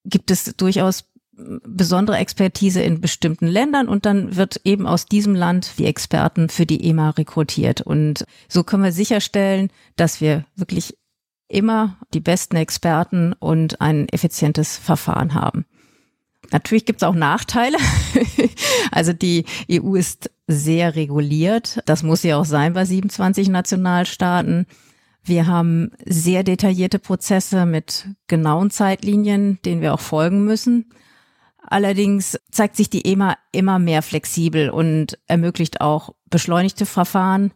gibt 0.05 0.31
es 0.31 0.55
durchaus 0.55 1.05
besondere 1.33 2.17
Expertise 2.17 2.81
in 2.81 3.01
bestimmten 3.01 3.47
Ländern 3.47 3.87
und 3.87 4.05
dann 4.05 4.35
wird 4.35 4.61
eben 4.63 4.85
aus 4.85 5.05
diesem 5.05 5.33
Land 5.33 5.77
die 5.77 5.85
Experten 5.85 6.49
für 6.49 6.65
die 6.65 6.87
EMA 6.87 7.11
rekrutiert. 7.11 7.81
Und 7.81 8.25
so 8.47 8.63
können 8.63 8.83
wir 8.83 8.91
sicherstellen, 8.91 9.69
dass 9.95 10.21
wir 10.21 10.45
wirklich 10.55 10.97
immer 11.47 11.97
die 12.13 12.19
besten 12.19 12.55
Experten 12.55 13.33
und 13.33 13.81
ein 13.81 14.07
effizientes 14.09 14.77
Verfahren 14.77 15.33
haben. 15.33 15.65
Natürlich 16.51 16.85
gibt 16.85 17.01
es 17.01 17.07
auch 17.07 17.15
Nachteile. 17.15 17.77
also 18.91 19.13
die 19.13 19.45
EU 19.71 19.95
ist 19.95 20.29
sehr 20.47 20.95
reguliert. 20.95 21.81
Das 21.85 22.03
muss 22.03 22.23
ja 22.23 22.37
auch 22.37 22.45
sein 22.45 22.73
bei 22.73 22.85
27 22.85 23.49
Nationalstaaten. 23.49 24.65
Wir 25.23 25.47
haben 25.47 25.91
sehr 26.05 26.43
detaillierte 26.43 26.99
Prozesse 26.99 27.65
mit 27.65 28.07
genauen 28.27 28.69
Zeitlinien, 28.71 29.59
denen 29.63 29.81
wir 29.81 29.93
auch 29.93 29.99
folgen 29.99 30.45
müssen. 30.45 30.91
Allerdings 31.63 32.37
zeigt 32.51 32.75
sich 32.75 32.89
die 32.89 33.05
EMA 33.05 33.37
immer 33.51 33.79
mehr 33.79 34.01
flexibel 34.01 34.69
und 34.69 35.19
ermöglicht 35.27 35.79
auch 35.79 36.13
beschleunigte 36.29 36.85
Verfahren. 36.85 37.53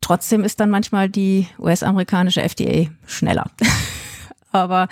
Trotzdem 0.00 0.42
ist 0.42 0.58
dann 0.58 0.70
manchmal 0.70 1.08
die 1.08 1.46
US-amerikanische 1.58 2.42
FDA 2.42 2.90
schneller. 3.06 3.50
Aber 4.52 4.88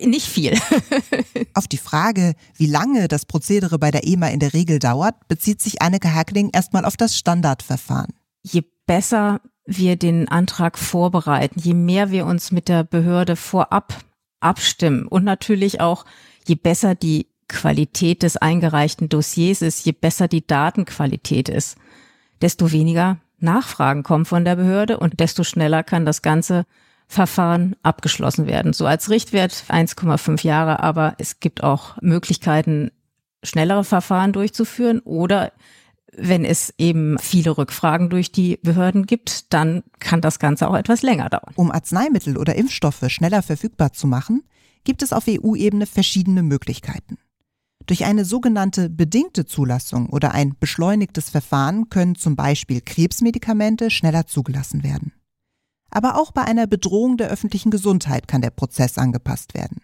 nicht 0.00 0.26
viel. 0.26 0.58
Auf 1.54 1.68
die 1.68 1.78
Frage, 1.78 2.34
wie 2.56 2.66
lange 2.66 3.08
das 3.08 3.26
Prozedere 3.26 3.78
bei 3.78 3.90
der 3.90 4.06
EMA 4.06 4.28
in 4.28 4.40
der 4.40 4.54
Regel 4.54 4.78
dauert, 4.78 5.28
bezieht 5.28 5.60
sich 5.60 5.82
Anneke 5.82 6.12
Hackling 6.12 6.50
erstmal 6.52 6.84
auf 6.84 6.96
das 6.96 7.16
Standardverfahren. 7.16 8.12
Je 8.42 8.62
besser 8.86 9.40
wir 9.66 9.96
den 9.96 10.28
Antrag 10.28 10.78
vorbereiten, 10.78 11.60
je 11.60 11.74
mehr 11.74 12.10
wir 12.10 12.26
uns 12.26 12.52
mit 12.52 12.68
der 12.68 12.84
Behörde 12.84 13.36
vorab 13.36 14.04
abstimmen 14.40 15.06
und 15.06 15.24
natürlich 15.24 15.80
auch 15.80 16.04
je 16.46 16.54
besser 16.54 16.94
die 16.94 17.28
Qualität 17.48 18.22
des 18.22 18.36
eingereichten 18.36 19.08
Dossiers 19.08 19.62
ist, 19.62 19.84
je 19.84 19.92
besser 19.92 20.28
die 20.28 20.46
Datenqualität 20.46 21.48
ist, 21.48 21.76
desto 22.42 22.72
weniger 22.72 23.18
Nachfragen 23.38 24.02
kommen 24.02 24.24
von 24.24 24.44
der 24.44 24.56
Behörde 24.56 24.98
und 24.98 25.20
desto 25.20 25.44
schneller 25.44 25.82
kann 25.82 26.06
das 26.06 26.22
ganze 26.22 26.64
Verfahren 27.14 27.76
abgeschlossen 27.82 28.46
werden. 28.46 28.72
So 28.72 28.86
als 28.86 29.08
Richtwert 29.08 29.52
1,5 29.68 30.44
Jahre, 30.44 30.80
aber 30.80 31.14
es 31.18 31.40
gibt 31.40 31.62
auch 31.62 31.96
Möglichkeiten, 32.02 32.90
schnellere 33.44 33.84
Verfahren 33.84 34.32
durchzuführen 34.32 35.00
oder 35.00 35.52
wenn 36.16 36.44
es 36.44 36.72
eben 36.78 37.18
viele 37.18 37.56
Rückfragen 37.56 38.08
durch 38.08 38.30
die 38.30 38.58
Behörden 38.62 39.06
gibt, 39.06 39.52
dann 39.52 39.82
kann 39.98 40.20
das 40.20 40.38
Ganze 40.38 40.68
auch 40.68 40.76
etwas 40.76 41.02
länger 41.02 41.28
dauern. 41.28 41.52
Um 41.56 41.70
Arzneimittel 41.70 42.36
oder 42.36 42.54
Impfstoffe 42.54 43.04
schneller 43.08 43.42
verfügbar 43.42 43.92
zu 43.92 44.06
machen, 44.06 44.42
gibt 44.84 45.02
es 45.02 45.12
auf 45.12 45.24
EU-Ebene 45.28 45.86
verschiedene 45.86 46.42
Möglichkeiten. 46.42 47.18
Durch 47.86 48.04
eine 48.04 48.24
sogenannte 48.24 48.88
bedingte 48.88 49.44
Zulassung 49.44 50.08
oder 50.08 50.32
ein 50.32 50.54
beschleunigtes 50.58 51.30
Verfahren 51.30 51.90
können 51.90 52.14
zum 52.14 52.34
Beispiel 52.36 52.80
Krebsmedikamente 52.80 53.90
schneller 53.90 54.26
zugelassen 54.26 54.82
werden. 54.82 55.12
Aber 55.90 56.18
auch 56.18 56.32
bei 56.32 56.42
einer 56.42 56.66
Bedrohung 56.66 57.16
der 57.16 57.28
öffentlichen 57.28 57.70
Gesundheit 57.70 58.28
kann 58.28 58.42
der 58.42 58.50
Prozess 58.50 58.98
angepasst 58.98 59.54
werden. 59.54 59.80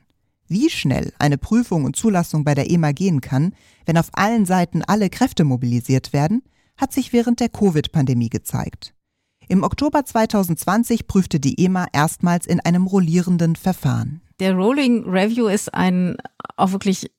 Wie 0.49 0.69
schnell 0.69 1.13
eine 1.19 1.39
Prüfung 1.39 1.85
und 1.85 1.95
Zulassung 1.95 2.43
bei 2.43 2.55
der 2.55 2.71
EMA 2.71 2.93
gehen 2.93 3.21
kann, 3.21 3.55
wenn 3.87 3.97
auf 3.97 4.11
allen 4.15 4.47
Seiten 4.47 4.83
alle 4.83 5.09
Kräfte 5.09 5.45
mobilisiert 5.45 6.13
werden, 6.13 6.43
hat 6.77 6.93
sich 6.93 7.13
während 7.13 7.39
der 7.39 7.49
Covid-Pandemie 7.49 8.31
gezeigt. 8.31 8.95
Im 9.49 9.63
Oktober 9.63 10.05
2020 10.05 11.07
prüfte 11.07 11.41
die 11.41 11.65
EMA 11.65 11.87
erstmals 11.93 12.47
in 12.47 12.61
einem 12.61 12.87
rollierenden 12.87 13.57
Verfahren. 13.57 14.23
Der 14.41 14.55
Rolling 14.55 15.05
Review 15.09 15.47
ist 15.47 15.75
ein 15.75 16.17
auch 16.57 16.73
wirklich 16.73 17.11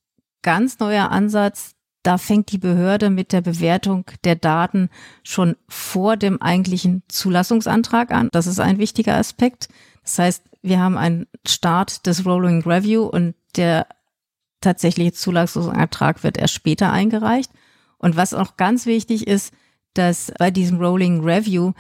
ganz 0.41 0.79
neuer 0.79 1.09
Ansatz. 1.11 1.71
Da 2.03 2.17
fängt 2.17 2.51
die 2.51 2.57
Behörde 2.57 3.09
mit 3.09 3.31
der 3.31 3.41
Bewertung 3.41 4.05
der 4.23 4.35
Daten 4.35 4.89
schon 5.23 5.55
vor 5.67 6.17
dem 6.17 6.41
eigentlichen 6.41 7.03
Zulassungsantrag 7.07 8.11
an. 8.11 8.29
Das 8.31 8.47
ist 8.47 8.59
ein 8.59 8.79
wichtiger 8.79 9.15
Aspekt. 9.15 9.69
Das 10.03 10.17
heißt, 10.17 10.43
wir 10.63 10.79
haben 10.79 10.97
einen 10.97 11.27
Start 11.47 12.05
des 12.07 12.25
Rolling 12.25 12.63
Review 12.63 13.03
und 13.03 13.35
der 13.55 13.87
tatsächliche 14.61 15.13
Zulassungsantrag 15.13 16.23
wird 16.23 16.37
erst 16.37 16.53
später 16.53 16.91
eingereicht. 16.91 17.51
Und 17.97 18.15
was 18.15 18.33
auch 18.33 18.57
ganz 18.57 18.85
wichtig 18.85 19.27
ist, 19.27 19.53
dass 19.93 20.31
bei 20.39 20.49
diesem 20.49 20.79
Rolling 20.79 21.23
Review 21.23 21.73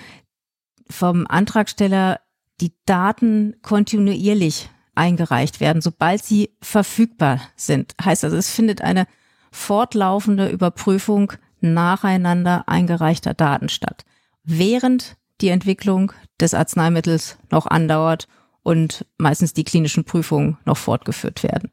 vom 0.89 1.25
Antragsteller 1.27 2.19
die 2.59 2.73
Daten 2.85 3.55
kontinuierlich 3.61 4.69
eingereicht 4.93 5.59
werden, 5.59 5.81
sobald 5.81 6.23
sie 6.23 6.55
verfügbar 6.61 7.41
sind. 7.55 7.95
Heißt 8.03 8.23
also, 8.23 8.37
es 8.37 8.51
findet 8.51 8.81
eine 8.81 9.07
fortlaufende 9.51 10.49
Überprüfung 10.49 11.33
nacheinander 11.59 12.67
eingereichter 12.67 13.33
Daten 13.33 13.69
statt, 13.69 14.05
während 14.43 15.17
die 15.41 15.49
Entwicklung 15.49 16.11
des 16.39 16.53
Arzneimittels 16.53 17.37
noch 17.49 17.67
andauert 17.67 18.27
und 18.63 19.05
meistens 19.17 19.53
die 19.53 19.63
klinischen 19.63 20.03
Prüfungen 20.03 20.57
noch 20.65 20.77
fortgeführt 20.77 21.43
werden. 21.43 21.71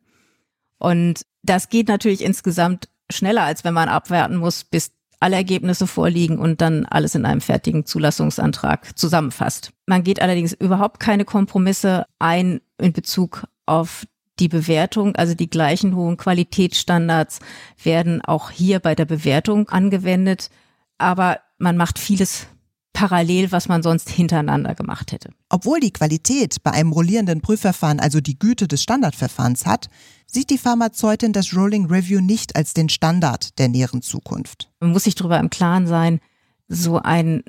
Und 0.78 1.22
das 1.42 1.68
geht 1.68 1.88
natürlich 1.88 2.24
insgesamt 2.24 2.88
schneller, 3.10 3.42
als 3.42 3.64
wenn 3.64 3.74
man 3.74 3.88
abwarten 3.88 4.36
muss, 4.36 4.64
bis 4.64 4.92
alle 5.20 5.36
Ergebnisse 5.36 5.86
vorliegen 5.86 6.38
und 6.38 6.60
dann 6.60 6.86
alles 6.86 7.14
in 7.14 7.24
einem 7.24 7.40
fertigen 7.40 7.84
Zulassungsantrag 7.84 8.96
zusammenfasst. 8.96 9.72
Man 9.86 10.04
geht 10.04 10.22
allerdings 10.22 10.52
überhaupt 10.52 11.00
keine 11.00 11.24
Kompromisse 11.24 12.06
ein 12.18 12.60
in 12.78 12.92
Bezug 12.92 13.44
auf 13.66 14.06
die 14.40 14.48
Bewertung, 14.48 15.16
also 15.16 15.34
die 15.34 15.50
gleichen 15.50 15.94
hohen 15.94 16.16
Qualitätsstandards 16.16 17.40
werden 17.82 18.22
auch 18.22 18.50
hier 18.50 18.80
bei 18.80 18.94
der 18.94 19.04
Bewertung 19.04 19.68
angewendet, 19.68 20.50
aber 20.98 21.40
man 21.58 21.76
macht 21.76 21.98
vieles 21.98 22.46
parallel, 22.92 23.52
was 23.52 23.68
man 23.68 23.82
sonst 23.82 24.10
hintereinander 24.10 24.74
gemacht 24.74 25.12
hätte. 25.12 25.30
Obwohl 25.48 25.78
die 25.78 25.92
Qualität 25.92 26.62
bei 26.64 26.72
einem 26.72 26.92
rollierenden 26.92 27.40
Prüfverfahren 27.40 28.00
also 28.00 28.20
die 28.20 28.38
Güte 28.38 28.66
des 28.66 28.82
Standardverfahrens 28.82 29.66
hat, 29.66 29.88
sieht 30.26 30.50
die 30.50 30.58
Pharmazeutin 30.58 31.32
das 31.32 31.54
Rolling 31.54 31.86
Review 31.86 32.20
nicht 32.20 32.56
als 32.56 32.74
den 32.74 32.88
Standard 32.88 33.58
der 33.58 33.68
näheren 33.68 34.02
Zukunft. 34.02 34.70
Man 34.80 34.90
muss 34.90 35.04
sich 35.04 35.14
darüber 35.14 35.38
im 35.38 35.48
Klaren 35.48 35.86
sein, 35.86 36.20
so 36.66 36.98
ein 36.98 37.44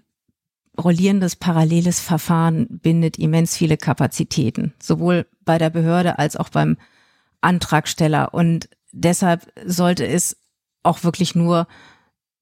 rollierendes 0.79 1.35
paralleles 1.35 1.99
Verfahren 1.99 2.67
bindet 2.69 3.17
immens 3.17 3.57
viele 3.57 3.77
Kapazitäten, 3.77 4.73
sowohl 4.81 5.25
bei 5.49 5.57
der 5.57 5.71
Behörde 5.71 6.19
als 6.19 6.37
auch 6.37 6.49
beim 6.49 6.77
Antragsteller. 7.41 8.35
Und 8.35 8.69
deshalb 8.91 9.51
sollte 9.65 10.05
es 10.05 10.37
auch 10.83 11.03
wirklich 11.03 11.33
nur 11.33 11.67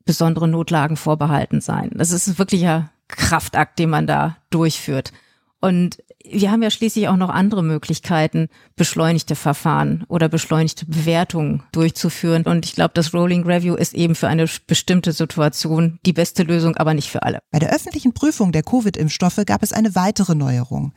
besondere 0.03 0.49
Notlagen 0.49 0.97
vorbehalten 0.97 1.61
sein. 1.61 1.91
Das 1.93 2.11
ist 2.11 2.27
ein 2.27 2.37
wirklicher 2.37 2.91
Kraftakt, 3.07 3.79
den 3.79 3.89
man 3.89 4.07
da 4.07 4.35
durchführt. 4.49 5.13
Und 5.61 6.03
wir 6.21 6.51
haben 6.51 6.61
ja 6.61 6.69
schließlich 6.69 7.07
auch 7.07 7.15
noch 7.15 7.29
andere 7.29 7.63
Möglichkeiten, 7.63 8.49
beschleunigte 8.75 9.35
Verfahren 9.35 10.03
oder 10.09 10.27
beschleunigte 10.27 10.85
Bewertungen 10.85 11.63
durchzuführen. 11.71 12.43
Und 12.43 12.65
ich 12.65 12.75
glaube, 12.75 12.91
das 12.93 13.13
Rolling 13.13 13.45
Review 13.45 13.75
ist 13.75 13.93
eben 13.93 14.15
für 14.15 14.27
eine 14.27 14.47
bestimmte 14.67 15.13
Situation 15.13 15.97
die 16.05 16.11
beste 16.11 16.43
Lösung, 16.43 16.75
aber 16.75 16.93
nicht 16.93 17.09
für 17.09 17.23
alle. 17.23 17.39
Bei 17.51 17.59
der 17.59 17.73
öffentlichen 17.73 18.13
Prüfung 18.13 18.51
der 18.51 18.63
Covid-Impfstoffe 18.63 19.45
gab 19.45 19.63
es 19.63 19.71
eine 19.71 19.95
weitere 19.95 20.35
Neuerung. 20.35 20.91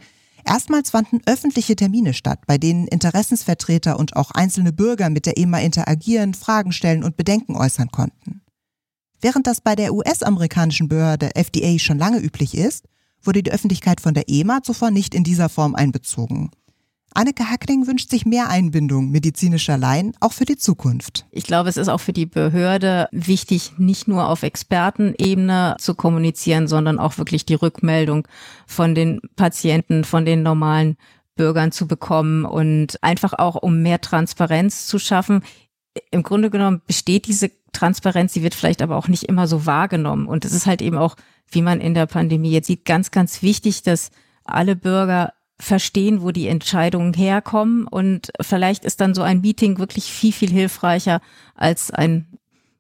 Erstmals 0.45 0.91
fanden 0.91 1.21
öffentliche 1.27 1.77
Termine 1.77 2.15
statt, 2.15 2.41
bei 2.47 2.59
denen 2.59 2.87
Interessensvertreter 2.87 3.99
und 3.99 4.17
auch 4.17 4.31
einzelne 4.31 4.73
Bürger 4.73 5.11
mit 5.11 5.27
der 5.27 5.37
EMA 5.39 5.61
interagieren, 5.61 6.35
Fragen 6.35 6.73
stellen 6.73 7.05
und 7.05 7.17
Bedenken 7.17 7.57
äußern 7.57 7.91
konnten. 7.91 8.43
Während 9.21 9.47
das 9.47 9.61
bei 9.61 9.77
der 9.77 9.93
US-amerikanischen 9.93 10.89
Behörde 10.89 11.35
FDA 11.35 11.79
schon 11.79 11.99
lange 11.99 12.19
üblich 12.21 12.57
ist, 12.57 12.87
wurde 13.23 13.43
die 13.43 13.53
Öffentlichkeit 13.53 14.01
von 14.01 14.15
der 14.15 14.29
EMA 14.29 14.63
zuvor 14.63 14.91
nicht 14.91 15.15
in 15.15 15.25
dieser 15.25 15.49
Form 15.49 15.75
einbezogen. 15.75 16.51
Anneke 17.13 17.51
Hackling 17.51 17.87
wünscht 17.87 18.11
sich 18.11 18.25
mehr 18.25 18.49
Einbindung 18.51 19.11
medizinischer 19.11 19.77
Laien, 19.77 20.13
auch 20.21 20.33
für 20.33 20.45
die 20.45 20.57
Zukunft. 20.57 21.27
Ich 21.33 21.45
glaube, 21.45 21.69
es 21.69 21.77
ist 21.77 21.89
auch 21.89 22.01
für 22.01 22.13
die 22.13 22.27
Behörde 22.27 23.09
wichtig, 23.11 23.73
nicht 23.79 24.07
nur 24.07 24.29
auf 24.29 24.45
Expertenebene 24.45 25.77
zu 25.79 25.95
kommunizieren, 25.95 26.69
sondern 26.69 26.99
auch 26.99 27.19
wirklich 27.19 27.45
die 27.45 27.55
Rückmeldung 27.55 28.29
von 28.67 28.95
den 28.95 29.21
Patienten, 29.35 30.05
von 30.05 30.25
den 30.25 30.43
normalen 30.43 30.97
Bürgern 31.35 31.73
zu 31.73 31.89
bekommen 31.89 32.45
und 32.45 33.03
einfach 33.03 33.33
auch 33.33 33.57
um 33.57 33.83
mehr 33.83 34.01
Transparenz 34.01 34.87
zu 34.87 34.99
schaffen. 34.99 35.43
Im 36.13 36.23
Grunde 36.23 36.51
genommen 36.51 36.83
besteht 36.87 37.27
diese 37.27 37.51
Transparenz, 37.73 38.35
sie 38.35 38.43
wird 38.43 38.55
vielleicht 38.55 38.83
aber 38.83 38.97
auch 38.97 39.09
nicht 39.09 39.25
immer 39.25 39.49
so 39.49 39.67
wahrgenommen. 39.67 40.27
Und 40.27 40.45
es 40.45 40.53
ist 40.53 40.67
halt 40.67 40.83
eben 40.83 40.97
auch, 40.97 41.17
wie 41.51 41.63
man 41.63 41.81
in 41.81 41.95
der 41.95 42.07
Pandemie 42.07 42.53
jetzt 42.53 42.69
sieht, 42.69 42.85
ganz, 42.85 43.11
ganz 43.11 43.43
wichtig, 43.43 43.83
dass 43.83 44.11
alle 44.45 44.77
Bürger 44.77 45.33
verstehen, 45.61 46.23
wo 46.23 46.31
die 46.31 46.49
Entscheidungen 46.49 47.15
herkommen. 47.15 47.87
Und 47.87 48.31
vielleicht 48.41 48.85
ist 48.85 49.01
dann 49.01 49.15
so 49.15 49.23
ein 49.23 49.41
Meeting 49.41 49.79
wirklich 49.79 50.05
viel, 50.05 50.33
viel 50.33 50.51
hilfreicher 50.51 51.21
als 51.55 51.91
ein 51.91 52.27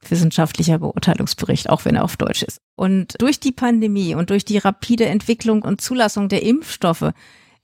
wissenschaftlicher 0.08 0.78
Beurteilungsbericht, 0.78 1.68
auch 1.68 1.84
wenn 1.84 1.94
er 1.94 2.04
auf 2.04 2.16
Deutsch 2.16 2.42
ist. 2.42 2.60
Und 2.74 3.20
durch 3.20 3.38
die 3.38 3.52
Pandemie 3.52 4.14
und 4.14 4.30
durch 4.30 4.44
die 4.44 4.58
rapide 4.58 5.06
Entwicklung 5.06 5.62
und 5.62 5.80
Zulassung 5.80 6.28
der 6.28 6.42
Impfstoffe 6.42 7.12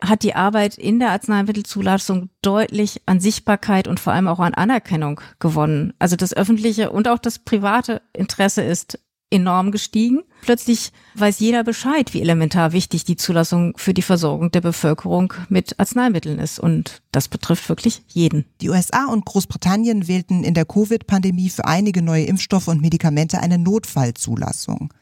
hat 0.02 0.22
die 0.22 0.34
Arbeit 0.34 0.76
in 0.76 0.98
der 0.98 1.12
Arzneimittelzulassung 1.12 2.28
deutlich 2.42 3.00
an 3.06 3.18
Sichtbarkeit 3.18 3.88
und 3.88 3.98
vor 3.98 4.12
allem 4.12 4.28
auch 4.28 4.40
an 4.40 4.52
Anerkennung 4.52 5.22
gewonnen. 5.38 5.94
Also 5.98 6.16
das 6.16 6.36
öffentliche 6.36 6.90
und 6.90 7.08
auch 7.08 7.18
das 7.18 7.38
private 7.38 8.02
Interesse 8.12 8.62
ist 8.62 8.98
enorm 9.30 9.72
gestiegen. 9.72 10.22
Plötzlich 10.42 10.92
weiß 11.14 11.40
jeder 11.40 11.64
Bescheid, 11.64 12.14
wie 12.14 12.20
elementar 12.20 12.72
wichtig 12.72 13.04
die 13.04 13.16
Zulassung 13.16 13.76
für 13.76 13.92
die 13.92 14.02
Versorgung 14.02 14.52
der 14.52 14.60
Bevölkerung 14.60 15.32
mit 15.48 15.78
Arzneimitteln 15.80 16.38
ist. 16.38 16.60
Und 16.60 17.02
das 17.10 17.28
betrifft 17.28 17.68
wirklich 17.68 18.02
jeden. 18.08 18.44
Die 18.60 18.70
USA 18.70 19.06
und 19.06 19.24
Großbritannien 19.24 20.06
wählten 20.06 20.44
in 20.44 20.54
der 20.54 20.64
Covid-Pandemie 20.64 21.50
für 21.50 21.64
einige 21.64 22.02
neue 22.02 22.24
Impfstoffe 22.24 22.68
und 22.68 22.80
Medikamente 22.80 23.40
eine 23.40 23.58
Notfallzulassung. 23.58 24.92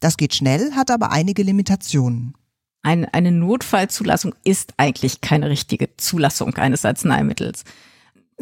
Das 0.00 0.16
geht 0.16 0.34
schnell, 0.34 0.72
hat 0.72 0.90
aber 0.90 1.10
einige 1.10 1.42
Limitationen. 1.42 2.34
Ein, 2.82 3.04
eine 3.06 3.30
Notfallzulassung 3.30 4.34
ist 4.44 4.74
eigentlich 4.78 5.20
keine 5.20 5.50
richtige 5.50 5.96
Zulassung 5.96 6.54
eines 6.54 6.84
Arzneimittels 6.84 7.64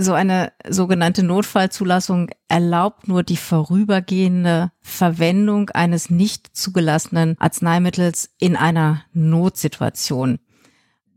so 0.01 0.13
eine 0.13 0.53
sogenannte 0.69 1.25
Notfallzulassung 1.25 2.31
erlaubt 2.47 3.09
nur 3.09 3.25
die 3.25 3.37
vorübergehende 3.37 4.71
Verwendung 4.81 5.71
eines 5.71 6.09
nicht 6.09 6.57
zugelassenen 6.57 7.35
Arzneimittels 7.41 8.31
in 8.39 8.55
einer 8.55 9.03
Notsituation. 9.13 10.39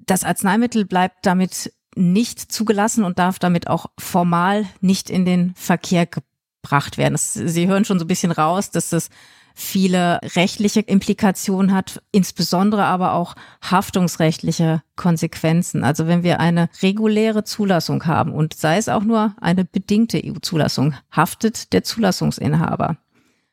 Das 0.07 0.23
Arzneimittel 0.23 0.85
bleibt 0.85 1.27
damit 1.27 1.71
nicht 1.95 2.39
zugelassen 2.39 3.03
und 3.03 3.19
darf 3.19 3.37
damit 3.37 3.67
auch 3.67 3.85
formal 3.99 4.65
nicht 4.79 5.11
in 5.11 5.25
den 5.25 5.53
Verkehr 5.53 6.07
gebracht 6.07 6.97
werden. 6.97 7.17
Sie 7.17 7.67
hören 7.67 7.85
schon 7.85 7.99
so 7.99 8.05
ein 8.05 8.07
bisschen 8.07 8.31
raus, 8.31 8.71
dass 8.71 8.89
das 8.89 9.09
viele 9.55 10.19
rechtliche 10.35 10.81
Implikationen 10.81 11.73
hat, 11.73 12.01
insbesondere 12.11 12.83
aber 12.83 13.13
auch 13.13 13.35
haftungsrechtliche 13.61 14.81
Konsequenzen. 14.95 15.83
Also 15.83 16.07
wenn 16.07 16.23
wir 16.23 16.39
eine 16.39 16.69
reguläre 16.81 17.43
Zulassung 17.43 18.05
haben 18.05 18.33
und 18.33 18.53
sei 18.53 18.77
es 18.77 18.89
auch 18.89 19.03
nur 19.03 19.35
eine 19.39 19.65
bedingte 19.65 20.21
EU-Zulassung, 20.23 20.95
haftet 21.11 21.73
der 21.73 21.83
Zulassungsinhaber. 21.83 22.97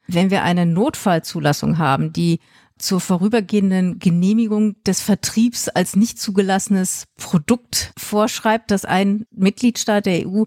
Wenn 0.07 0.31
wir 0.31 0.43
eine 0.43 0.67
Notfallzulassung 0.67 1.79
haben, 1.79 2.13
die 2.13 2.41
zur 2.79 3.01
vorübergehenden 3.01 3.99
Genehmigung 3.99 4.77
des 4.85 5.01
Vertriebs 5.01 5.69
als 5.69 5.97
nicht 5.97 6.19
zugelassenes 6.19 7.05
Produkt 7.17 7.93
vorschreibt, 7.99 8.71
dass 8.71 8.85
ein 8.85 9.27
Mitgliedstaat 9.31 10.07
der 10.07 10.27
EU 10.27 10.45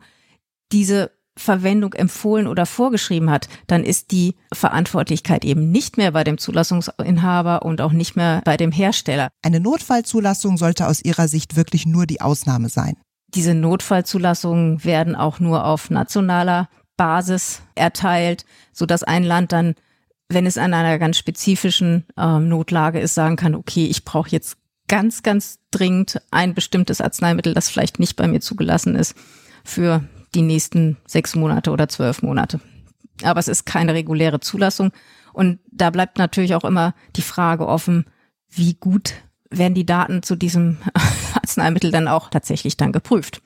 diese 0.72 1.12
Verwendung 1.38 1.94
empfohlen 1.94 2.48
oder 2.48 2.66
vorgeschrieben 2.66 3.30
hat, 3.30 3.48
dann 3.68 3.84
ist 3.84 4.12
die 4.12 4.36
Verantwortlichkeit 4.54 5.46
eben 5.46 5.72
nicht 5.72 5.98
mehr 5.98 6.12
bei 6.12 6.24
dem 6.24 6.38
Zulassungsinhaber 6.38 7.64
und 7.64 7.82
auch 7.82 7.94
nicht 7.94 8.16
mehr 8.16 8.42
bei 8.44 8.58
dem 8.58 8.72
Hersteller. 8.72 9.30
Eine 9.42 9.60
Notfallzulassung 9.60 10.58
sollte 10.58 10.88
aus 10.88 11.04
Ihrer 11.04 11.28
Sicht 11.28 11.56
wirklich 11.56 11.86
nur 11.86 12.06
die 12.06 12.22
Ausnahme 12.22 12.70
sein. 12.70 12.98
Diese 13.34 13.54
Notfallzulassungen 13.54 14.84
werden 14.84 15.16
auch 15.16 15.40
nur 15.40 15.66
auf 15.66 15.90
nationaler 15.90 16.68
Basis 16.98 17.62
erteilt, 17.76 18.46
so 18.74 18.86
dass 18.86 19.04
ein 19.04 19.24
Land 19.24 19.54
dann, 19.54 19.76
wenn 20.28 20.46
es 20.46 20.58
an 20.58 20.74
einer 20.74 21.00
ganz 21.00 21.18
spezifischen 21.18 22.06
äh, 22.18 22.40
Notlage 22.40 23.00
ist, 23.00 23.16
sagen 23.16 23.38
kann, 23.38 23.56
okay, 23.56 23.86
ich 23.86 24.04
brauche 24.04 24.30
jetzt 24.30 24.58
ganz, 24.90 25.24
ganz 25.24 25.60
dringend 25.72 26.22
ein 26.32 26.54
bestimmtes 26.54 27.00
Arzneimittel, 27.00 27.54
das 27.54 27.70
vielleicht 27.70 28.00
nicht 28.00 28.18
bei 28.18 28.28
mir 28.28 28.42
zugelassen 28.42 28.96
ist, 28.96 29.16
für 29.64 30.04
die 30.36 30.42
nächsten 30.42 30.98
sechs 31.06 31.36
Monate 31.36 31.72
oder 31.72 31.90
zwölf 31.90 32.22
Monate. 32.22 32.60
Aber 33.24 33.40
es 33.40 33.48
ist 33.48 33.66
keine 33.66 33.94
reguläre 33.94 34.40
Zulassung. 34.40 34.92
Und 35.34 35.60
da 35.72 35.90
bleibt 35.90 36.18
natürlich 36.18 36.56
auch 36.56 36.64
immer 36.64 36.94
die 37.16 37.22
Frage 37.22 37.68
offen, 37.68 38.06
wie 38.50 38.74
gut 38.74 39.14
werden 39.50 39.76
die 39.76 39.86
Daten 39.86 40.24
zu 40.24 40.36
diesem 40.36 40.78
Arzneimittel 41.34 41.92
dann 41.92 42.08
auch 42.08 42.30
tatsächlich 42.30 42.78
dann 42.78 42.92
geprüft. 42.92 43.42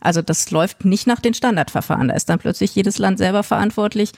Also 0.00 0.22
das 0.22 0.50
läuft 0.50 0.84
nicht 0.84 1.06
nach 1.06 1.20
den 1.20 1.34
Standardverfahren. 1.34 2.08
Da 2.08 2.14
ist 2.14 2.28
dann 2.28 2.38
plötzlich 2.38 2.74
jedes 2.74 2.98
Land 2.98 3.18
selber 3.18 3.42
verantwortlich. 3.42 4.12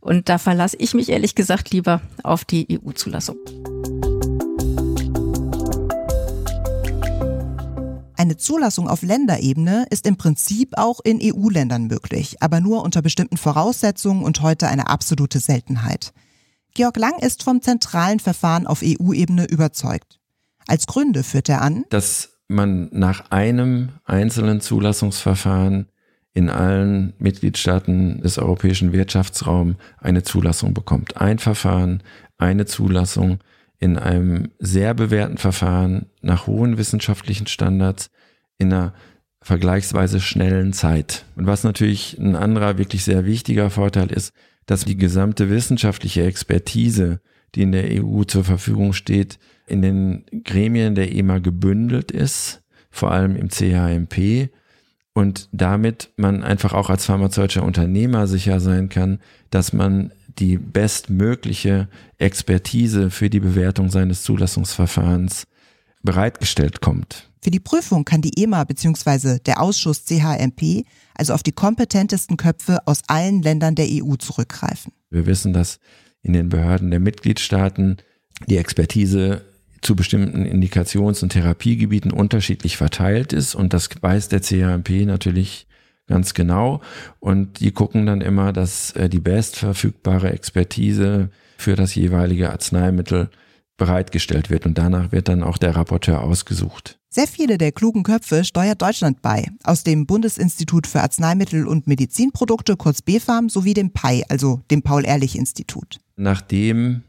Und 0.00 0.28
da 0.28 0.38
verlasse 0.38 0.76
ich 0.78 0.94
mich 0.94 1.08
ehrlich 1.08 1.34
gesagt 1.34 1.70
lieber 1.70 2.00
auf 2.22 2.44
die 2.44 2.66
EU-Zulassung. 2.70 3.36
Eine 8.32 8.38
Zulassung 8.38 8.88
auf 8.88 9.02
Länderebene 9.02 9.84
ist 9.90 10.06
im 10.06 10.16
Prinzip 10.16 10.78
auch 10.78 11.00
in 11.04 11.20
EU-Ländern 11.22 11.86
möglich, 11.86 12.36
aber 12.40 12.62
nur 12.62 12.82
unter 12.82 13.02
bestimmten 13.02 13.36
Voraussetzungen 13.36 14.24
und 14.24 14.40
heute 14.40 14.68
eine 14.68 14.88
absolute 14.88 15.38
Seltenheit. 15.38 16.14
Georg 16.72 16.96
Lang 16.96 17.18
ist 17.18 17.42
vom 17.42 17.60
zentralen 17.60 18.20
Verfahren 18.20 18.66
auf 18.66 18.80
EU-Ebene 18.82 19.44
überzeugt. 19.44 20.18
Als 20.66 20.86
Gründe 20.86 21.24
führt 21.24 21.50
er 21.50 21.60
an, 21.60 21.84
dass 21.90 22.30
man 22.48 22.88
nach 22.90 23.30
einem 23.30 23.90
einzelnen 24.06 24.62
Zulassungsverfahren 24.62 25.88
in 26.32 26.48
allen 26.48 27.12
Mitgliedstaaten 27.18 28.22
des 28.22 28.38
europäischen 28.38 28.94
Wirtschaftsraums 28.94 29.76
eine 29.98 30.22
Zulassung 30.22 30.72
bekommt. 30.72 31.18
Ein 31.18 31.38
Verfahren, 31.38 32.02
eine 32.38 32.64
Zulassung 32.64 33.40
in 33.78 33.98
einem 33.98 34.52
sehr 34.58 34.94
bewährten 34.94 35.36
Verfahren 35.36 36.06
nach 36.22 36.46
hohen 36.46 36.78
wissenschaftlichen 36.78 37.46
Standards 37.46 38.08
in 38.62 38.72
einer 38.72 38.94
vergleichsweise 39.42 40.20
schnellen 40.20 40.72
Zeit. 40.72 41.24
Und 41.36 41.46
was 41.46 41.64
natürlich 41.64 42.18
ein 42.18 42.36
anderer 42.36 42.78
wirklich 42.78 43.04
sehr 43.04 43.26
wichtiger 43.26 43.70
Vorteil 43.70 44.10
ist, 44.10 44.32
dass 44.66 44.84
die 44.84 44.96
gesamte 44.96 45.50
wissenschaftliche 45.50 46.24
Expertise, 46.24 47.20
die 47.54 47.62
in 47.62 47.72
der 47.72 48.02
EU 48.02 48.24
zur 48.24 48.44
Verfügung 48.44 48.92
steht, 48.92 49.38
in 49.66 49.82
den 49.82 50.24
Gremien 50.44 50.94
der 50.94 51.12
EMA 51.12 51.38
gebündelt 51.38 52.10
ist, 52.10 52.62
vor 52.90 53.10
allem 53.10 53.36
im 53.36 53.48
CHMP, 53.48 54.50
und 55.14 55.48
damit 55.52 56.10
man 56.16 56.42
einfach 56.42 56.72
auch 56.72 56.88
als 56.88 57.04
pharmazeutischer 57.04 57.64
Unternehmer 57.64 58.26
sicher 58.26 58.60
sein 58.60 58.88
kann, 58.88 59.18
dass 59.50 59.72
man 59.72 60.12
die 60.38 60.56
bestmögliche 60.56 61.88
Expertise 62.16 63.10
für 63.10 63.28
die 63.28 63.40
Bewertung 63.40 63.90
seines 63.90 64.22
Zulassungsverfahrens 64.22 65.44
bereitgestellt 66.02 66.80
kommt. 66.80 67.30
Für 67.42 67.50
die 67.50 67.60
Prüfung 67.60 68.04
kann 68.04 68.22
die 68.22 68.40
EMA 68.42 68.64
bzw. 68.64 69.38
der 69.38 69.60
Ausschuss 69.60 70.04
CHMP 70.04 70.84
also 71.14 71.34
auf 71.34 71.42
die 71.42 71.52
kompetentesten 71.52 72.36
Köpfe 72.36 72.86
aus 72.86 73.02
allen 73.06 73.42
Ländern 73.42 73.74
der 73.74 73.86
EU 73.88 74.16
zurückgreifen. 74.16 74.92
Wir 75.10 75.26
wissen, 75.26 75.52
dass 75.52 75.78
in 76.22 76.32
den 76.32 76.48
Behörden 76.48 76.90
der 76.90 77.00
Mitgliedstaaten 77.00 77.98
die 78.46 78.56
Expertise 78.56 79.42
zu 79.82 79.96
bestimmten 79.96 80.44
Indikations- 80.44 81.22
und 81.22 81.30
Therapiegebieten 81.30 82.12
unterschiedlich 82.12 82.76
verteilt 82.76 83.32
ist 83.32 83.54
und 83.54 83.72
das 83.72 83.88
weiß 84.00 84.28
der 84.28 84.40
CHMP 84.40 85.04
natürlich 85.04 85.66
ganz 86.06 86.34
genau. 86.34 86.80
Und 87.20 87.60
die 87.60 87.72
gucken 87.72 88.06
dann 88.06 88.20
immer, 88.20 88.52
dass 88.52 88.92
äh, 88.92 89.08
die 89.08 89.20
bestverfügbare 89.20 90.32
Expertise 90.32 91.30
für 91.56 91.74
das 91.74 91.94
jeweilige 91.94 92.50
Arzneimittel 92.50 93.30
bereitgestellt 93.82 94.48
wird. 94.48 94.64
Und 94.64 94.78
danach 94.78 95.10
wird 95.10 95.28
dann 95.28 95.42
auch 95.42 95.58
der 95.58 95.74
Rapporteur 95.74 96.22
ausgesucht. 96.22 97.00
Sehr 97.10 97.26
viele 97.26 97.58
der 97.58 97.72
klugen 97.72 98.04
Köpfe 98.04 98.44
steuert 98.44 98.80
Deutschland 98.80 99.20
bei, 99.22 99.48
aus 99.64 99.82
dem 99.82 100.06
Bundesinstitut 100.06 100.86
für 100.86 101.00
Arzneimittel 101.00 101.66
und 101.66 101.88
Medizinprodukte, 101.88 102.76
kurz 102.76 103.02
BfArM, 103.02 103.48
sowie 103.48 103.74
dem 103.74 103.92
PAI, 103.92 104.22
also 104.28 104.60
dem 104.70 104.82
Paul-Ehrlich-Institut. 104.82 105.98
Nachdem 106.14 107.02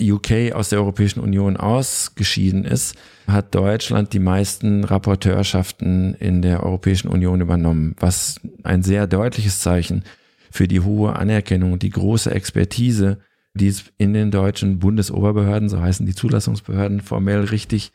UK 0.00 0.52
aus 0.54 0.70
der 0.70 0.80
Europäischen 0.80 1.20
Union 1.20 1.58
ausgeschieden 1.58 2.64
ist, 2.64 2.94
hat 3.28 3.54
Deutschland 3.54 4.14
die 4.14 4.18
meisten 4.18 4.82
Rapporteurschaften 4.82 6.14
in 6.14 6.40
der 6.40 6.62
Europäischen 6.64 7.08
Union 7.08 7.42
übernommen, 7.42 7.94
was 8.00 8.40
ein 8.62 8.82
sehr 8.82 9.06
deutliches 9.06 9.60
Zeichen 9.60 10.04
für 10.50 10.66
die 10.66 10.80
hohe 10.80 11.14
Anerkennung 11.14 11.72
und 11.74 11.82
die 11.82 11.90
große 11.90 12.30
Expertise, 12.30 13.18
die 13.54 13.68
es 13.68 13.84
in 13.98 14.12
den 14.12 14.30
deutschen 14.30 14.78
Bundesoberbehörden, 14.78 15.68
so 15.68 15.80
heißen 15.80 16.06
die 16.06 16.14
Zulassungsbehörden 16.14 17.00
formell 17.00 17.44
richtig, 17.44 17.92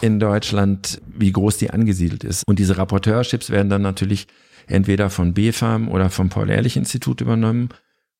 in 0.00 0.18
Deutschland, 0.18 1.02
wie 1.06 1.32
groß 1.32 1.58
die 1.58 1.70
angesiedelt 1.70 2.24
ist. 2.24 2.44
Und 2.46 2.58
diese 2.58 2.78
Rapporteurships 2.78 3.50
werden 3.50 3.68
dann 3.68 3.82
natürlich 3.82 4.26
entweder 4.66 5.10
von 5.10 5.34
BfArM 5.34 5.88
oder 5.88 6.08
vom 6.08 6.28
Paul-Ehrlich-Institut 6.28 7.20
übernommen. 7.20 7.68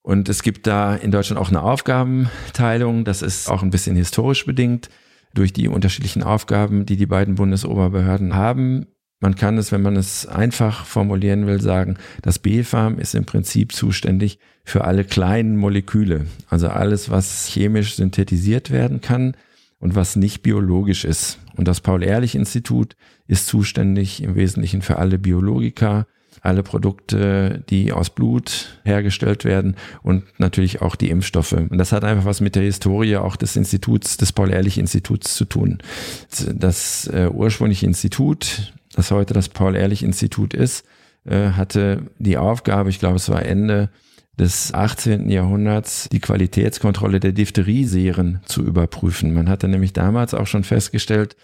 Und 0.02 0.28
es 0.28 0.42
gibt 0.42 0.66
da 0.66 0.94
in 0.94 1.12
Deutschland 1.12 1.40
auch 1.40 1.48
eine 1.48 1.62
Aufgabenteilung. 1.62 3.04
Das 3.04 3.22
ist 3.22 3.48
auch 3.48 3.62
ein 3.62 3.70
bisschen 3.70 3.96
historisch 3.96 4.44
bedingt 4.44 4.90
durch 5.34 5.52
die 5.52 5.68
unterschiedlichen 5.68 6.22
Aufgaben, 6.22 6.84
die 6.84 6.96
die 6.96 7.06
beiden 7.06 7.36
Bundesoberbehörden 7.36 8.34
haben. 8.34 8.86
Man 9.22 9.36
kann 9.36 9.56
es, 9.56 9.70
wenn 9.70 9.82
man 9.82 9.94
es 9.94 10.26
einfach 10.26 10.84
formulieren 10.84 11.46
will, 11.46 11.60
sagen, 11.60 11.96
das 12.22 12.40
BfArM 12.40 12.98
ist 12.98 13.14
im 13.14 13.24
Prinzip 13.24 13.70
zuständig 13.70 14.40
für 14.64 14.82
alle 14.82 15.04
kleinen 15.04 15.56
Moleküle, 15.56 16.26
also 16.48 16.68
alles, 16.68 17.08
was 17.08 17.46
chemisch 17.46 17.94
synthetisiert 17.94 18.72
werden 18.72 19.00
kann 19.00 19.36
und 19.78 19.94
was 19.94 20.16
nicht 20.16 20.42
biologisch 20.42 21.04
ist. 21.04 21.38
Und 21.54 21.68
das 21.68 21.80
Paul-Ehrlich-Institut 21.80 22.96
ist 23.28 23.46
zuständig 23.46 24.24
im 24.24 24.34
Wesentlichen 24.34 24.82
für 24.82 24.96
alle 24.96 25.20
Biologika, 25.20 26.08
alle 26.40 26.64
Produkte, 26.64 27.62
die 27.70 27.92
aus 27.92 28.10
Blut 28.10 28.80
hergestellt 28.82 29.44
werden 29.44 29.76
und 30.02 30.24
natürlich 30.40 30.82
auch 30.82 30.96
die 30.96 31.10
Impfstoffe. 31.10 31.52
Und 31.52 31.78
das 31.78 31.92
hat 31.92 32.02
einfach 32.02 32.24
was 32.24 32.40
mit 32.40 32.56
der 32.56 32.64
Historie 32.64 33.18
auch 33.18 33.36
des 33.36 33.54
Instituts, 33.54 34.16
des 34.16 34.32
Paul-Ehrlich-Instituts 34.32 35.36
zu 35.36 35.44
tun. 35.44 35.78
Das 36.52 37.06
äh, 37.06 37.28
ursprüngliche 37.28 37.86
Institut, 37.86 38.72
das 38.94 39.10
heute 39.10 39.34
das 39.34 39.48
Paul-Ehrlich-Institut 39.48 40.54
ist, 40.54 40.84
äh, 41.24 41.50
hatte 41.50 42.10
die 42.18 42.36
Aufgabe, 42.36 42.90
ich 42.90 42.98
glaube, 42.98 43.16
es 43.16 43.28
war 43.28 43.44
Ende 43.44 43.90
des 44.38 44.72
18. 44.72 45.28
Jahrhunderts 45.28 46.08
die 46.10 46.20
Qualitätskontrolle 46.20 47.20
der 47.20 47.32
Diphtherieseren 47.32 48.40
zu 48.46 48.62
überprüfen. 48.64 49.34
Man 49.34 49.48
hatte 49.48 49.68
nämlich 49.68 49.92
damals 49.92 50.32
auch 50.32 50.46
schon 50.46 50.64
festgestellt, 50.64 51.36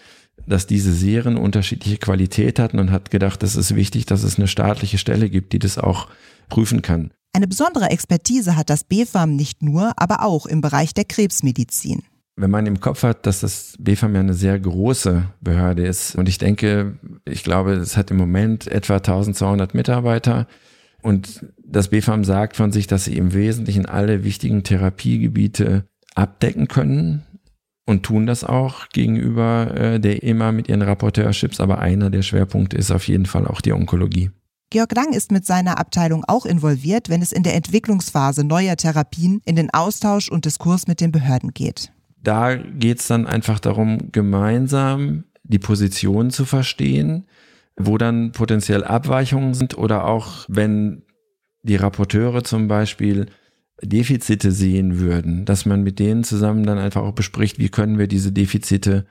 dass 0.47 0.65
diese 0.65 0.93
Serien 0.93 1.37
unterschiedliche 1.37 1.97
Qualität 1.97 2.59
hatten 2.59 2.79
und 2.79 2.91
hat 2.91 3.11
gedacht, 3.11 3.43
es 3.43 3.55
ist 3.55 3.75
wichtig, 3.75 4.05
dass 4.05 4.23
es 4.23 4.37
eine 4.37 4.47
staatliche 4.47 4.97
Stelle 4.97 5.29
gibt, 5.29 5.53
die 5.53 5.59
das 5.59 5.77
auch 5.77 6.07
prüfen 6.47 6.81
kann. 6.81 7.11
Eine 7.33 7.47
besondere 7.47 7.89
Expertise 7.91 8.55
hat 8.55 8.69
das 8.69 8.83
BfArM 8.83 9.35
nicht 9.35 9.61
nur, 9.61 9.93
aber 9.97 10.23
auch 10.23 10.45
im 10.47 10.61
Bereich 10.61 10.93
der 10.93 11.05
Krebsmedizin. 11.05 12.01
Wenn 12.39 12.51
man 12.51 12.65
im 12.65 12.79
Kopf 12.79 13.03
hat, 13.03 13.25
dass 13.25 13.41
das 13.41 13.73
BfArM 13.79 14.13
ja 14.13 14.21
eine 14.21 14.33
sehr 14.33 14.57
große 14.57 15.25
Behörde 15.41 15.85
ist 15.85 16.15
und 16.15 16.29
ich 16.29 16.37
denke, 16.37 16.97
ich 17.25 17.43
glaube, 17.43 17.73
es 17.73 17.97
hat 17.97 18.11
im 18.11 18.17
Moment 18.17 18.65
etwa 18.67 18.95
1200 18.95 19.73
Mitarbeiter 19.73 20.47
und 21.01 21.45
das 21.61 21.89
BfArM 21.89 22.23
sagt 22.23 22.55
von 22.55 22.71
sich, 22.71 22.87
dass 22.87 23.03
sie 23.03 23.17
im 23.17 23.33
Wesentlichen 23.33 23.85
alle 23.85 24.23
wichtigen 24.23 24.63
Therapiegebiete 24.63 25.83
abdecken 26.15 26.69
können 26.69 27.23
und 27.85 28.03
tun 28.03 28.25
das 28.25 28.45
auch 28.45 28.87
gegenüber 28.87 29.75
äh, 29.75 29.99
der 29.99 30.23
EMA 30.23 30.53
mit 30.53 30.69
ihren 30.69 30.81
Rapporteurships, 30.81 31.59
aber 31.59 31.79
einer 31.79 32.09
der 32.09 32.21
Schwerpunkte 32.21 32.77
ist 32.77 32.91
auf 32.91 33.05
jeden 33.09 33.25
Fall 33.25 33.47
auch 33.47 33.59
die 33.59 33.73
Onkologie. 33.73 34.31
Georg 34.69 34.95
Lang 34.95 35.11
ist 35.11 35.33
mit 35.33 35.45
seiner 35.45 35.77
Abteilung 35.77 36.23
auch 36.25 36.45
involviert, 36.45 37.09
wenn 37.09 37.21
es 37.21 37.33
in 37.33 37.43
der 37.43 37.55
Entwicklungsphase 37.55 38.45
neuer 38.45 38.77
Therapien 38.77 39.41
in 39.43 39.57
den 39.57 39.71
Austausch 39.71 40.29
und 40.29 40.45
Diskurs 40.45 40.87
mit 40.87 41.01
den 41.01 41.11
Behörden 41.11 41.53
geht. 41.53 41.91
Da 42.21 42.55
geht 42.55 42.99
es 42.99 43.07
dann 43.07 43.27
einfach 43.27 43.59
darum, 43.59 44.11
gemeinsam 44.11 45.25
die 45.43 45.59
Position 45.59 46.31
zu 46.31 46.45
verstehen, 46.45 47.25
wo 47.75 47.97
dann 47.97 48.31
potenziell 48.31 48.83
Abweichungen 48.83 49.53
sind 49.53 49.77
oder 49.77 50.05
auch 50.05 50.45
wenn 50.47 51.03
die 51.63 51.77
Rapporteure 51.77 52.43
zum 52.43 52.67
Beispiel 52.67 53.27
Defizite 53.81 54.51
sehen 54.51 54.99
würden, 54.99 55.45
dass 55.45 55.65
man 55.65 55.83
mit 55.83 55.99
denen 55.99 56.23
zusammen 56.23 56.65
dann 56.65 56.77
einfach 56.77 57.01
auch 57.01 57.13
bespricht, 57.13 57.59
wie 57.59 57.69
können 57.69 57.97
wir 57.97 58.07
diese 58.07 58.31
Defizite 58.31 59.05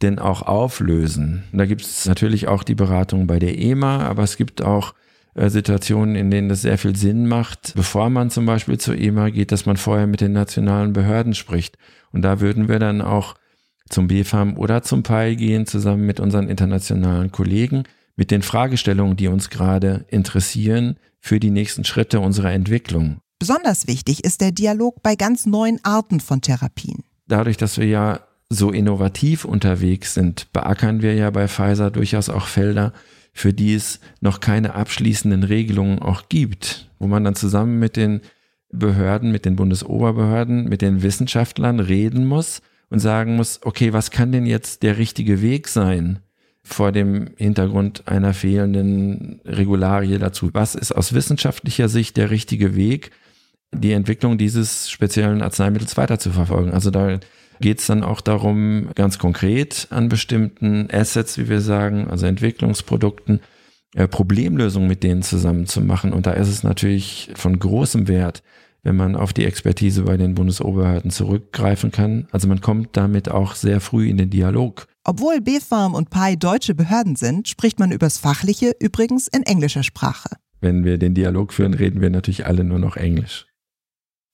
denn 0.00 0.18
auch 0.18 0.42
auflösen. 0.42 1.44
Da 1.52 1.66
gibt 1.66 1.82
es 1.82 2.06
natürlich 2.06 2.48
auch 2.48 2.62
die 2.62 2.74
Beratung 2.74 3.26
bei 3.26 3.38
der 3.38 3.58
EMA, 3.58 4.00
aber 4.00 4.22
es 4.22 4.36
gibt 4.36 4.62
auch 4.62 4.94
Situationen, 5.34 6.14
in 6.14 6.30
denen 6.30 6.48
das 6.48 6.62
sehr 6.62 6.76
viel 6.76 6.94
Sinn 6.94 7.26
macht, 7.26 7.72
bevor 7.74 8.10
man 8.10 8.30
zum 8.30 8.44
Beispiel 8.44 8.78
zur 8.78 8.98
EMA 8.98 9.30
geht, 9.30 9.50
dass 9.50 9.64
man 9.64 9.78
vorher 9.78 10.06
mit 10.06 10.20
den 10.20 10.32
nationalen 10.32 10.92
Behörden 10.92 11.34
spricht. 11.34 11.78
Und 12.12 12.22
da 12.22 12.40
würden 12.40 12.68
wir 12.68 12.78
dann 12.78 13.00
auch 13.00 13.34
zum 13.88 14.08
BFAM 14.08 14.58
oder 14.58 14.82
zum 14.82 15.02
PAI 15.02 15.34
gehen, 15.34 15.66
zusammen 15.66 16.04
mit 16.04 16.20
unseren 16.20 16.48
internationalen 16.48 17.32
Kollegen, 17.32 17.84
mit 18.16 18.30
den 18.30 18.42
Fragestellungen, 18.42 19.16
die 19.16 19.28
uns 19.28 19.48
gerade 19.48 20.04
interessieren 20.08 20.96
für 21.18 21.40
die 21.40 21.50
nächsten 21.50 21.84
Schritte 21.84 22.20
unserer 22.20 22.52
Entwicklung. 22.52 23.18
Besonders 23.38 23.86
wichtig 23.86 24.24
ist 24.24 24.40
der 24.40 24.52
Dialog 24.52 25.02
bei 25.02 25.16
ganz 25.16 25.46
neuen 25.46 25.80
Arten 25.82 26.20
von 26.20 26.42
Therapien. 26.42 27.04
Dadurch, 27.26 27.56
dass 27.56 27.78
wir 27.78 27.86
ja 27.86 28.20
so 28.50 28.70
innovativ 28.70 29.44
unterwegs 29.44 30.14
sind, 30.14 30.52
beackern 30.52 31.00
wir 31.00 31.14
ja 31.14 31.30
bei 31.30 31.48
Pfizer 31.48 31.90
durchaus 31.90 32.28
auch 32.28 32.46
Felder, 32.46 32.92
für 33.32 33.52
die 33.52 33.74
es 33.74 34.00
noch 34.20 34.40
keine 34.40 34.74
abschließenden 34.74 35.42
Regelungen 35.42 36.00
auch 36.00 36.28
gibt, 36.28 36.90
wo 36.98 37.06
man 37.06 37.24
dann 37.24 37.34
zusammen 37.34 37.78
mit 37.78 37.96
den 37.96 38.20
Behörden, 38.70 39.32
mit 39.32 39.44
den 39.44 39.56
Bundesoberbehörden, 39.56 40.68
mit 40.68 40.82
den 40.82 41.02
Wissenschaftlern 41.02 41.80
reden 41.80 42.26
muss 42.26 42.62
und 42.90 43.00
sagen 43.00 43.36
muss, 43.36 43.60
okay, 43.62 43.92
was 43.92 44.10
kann 44.10 44.32
denn 44.32 44.46
jetzt 44.46 44.82
der 44.82 44.98
richtige 44.98 45.42
Weg 45.42 45.68
sein 45.68 46.20
vor 46.62 46.92
dem 46.92 47.30
Hintergrund 47.36 48.06
einer 48.06 48.34
fehlenden 48.34 49.40
Regularie 49.44 50.18
dazu? 50.18 50.50
Was 50.52 50.74
ist 50.74 50.92
aus 50.92 51.12
wissenschaftlicher 51.12 51.88
Sicht 51.88 52.16
der 52.16 52.30
richtige 52.30 52.76
Weg? 52.76 53.10
die 53.74 53.92
Entwicklung 53.92 54.38
dieses 54.38 54.90
speziellen 54.90 55.42
Arzneimittels 55.42 55.96
weiter 55.96 56.18
zu 56.18 56.30
verfolgen. 56.30 56.72
Also 56.72 56.90
da 56.90 57.18
geht 57.60 57.80
es 57.80 57.86
dann 57.86 58.02
auch 58.02 58.20
darum, 58.20 58.88
ganz 58.94 59.18
konkret 59.18 59.88
an 59.90 60.08
bestimmten 60.08 60.88
Assets, 60.90 61.38
wie 61.38 61.48
wir 61.48 61.60
sagen, 61.60 62.08
also 62.10 62.26
Entwicklungsprodukten, 62.26 63.40
äh, 63.94 64.08
Problemlösungen 64.08 64.88
mit 64.88 65.02
denen 65.02 65.22
zusammen 65.22 65.66
zu 65.66 65.80
machen. 65.80 66.12
Und 66.12 66.26
da 66.26 66.32
ist 66.32 66.48
es 66.48 66.62
natürlich 66.62 67.30
von 67.34 67.58
großem 67.58 68.08
Wert, 68.08 68.42
wenn 68.82 68.96
man 68.96 69.14
auf 69.16 69.32
die 69.32 69.44
Expertise 69.44 70.02
bei 70.02 70.16
den 70.16 70.34
Bundesoberhörden 70.34 71.10
zurückgreifen 71.10 71.92
kann. 71.92 72.26
Also 72.32 72.48
man 72.48 72.60
kommt 72.60 72.96
damit 72.96 73.28
auch 73.28 73.54
sehr 73.54 73.80
früh 73.80 74.08
in 74.08 74.16
den 74.16 74.30
Dialog. 74.30 74.86
Obwohl 75.04 75.40
BfArM 75.40 75.94
und 75.94 76.10
PI 76.10 76.36
deutsche 76.36 76.74
Behörden 76.74 77.16
sind, 77.16 77.48
spricht 77.48 77.78
man 77.78 77.92
übers 77.92 78.18
Fachliche 78.18 78.72
übrigens 78.80 79.28
in 79.28 79.42
englischer 79.42 79.82
Sprache. 79.82 80.36
Wenn 80.60 80.84
wir 80.84 80.98
den 80.98 81.14
Dialog 81.14 81.52
führen, 81.52 81.74
reden 81.74 82.00
wir 82.00 82.10
natürlich 82.10 82.46
alle 82.46 82.64
nur 82.64 82.78
noch 82.78 82.96
Englisch. 82.96 83.46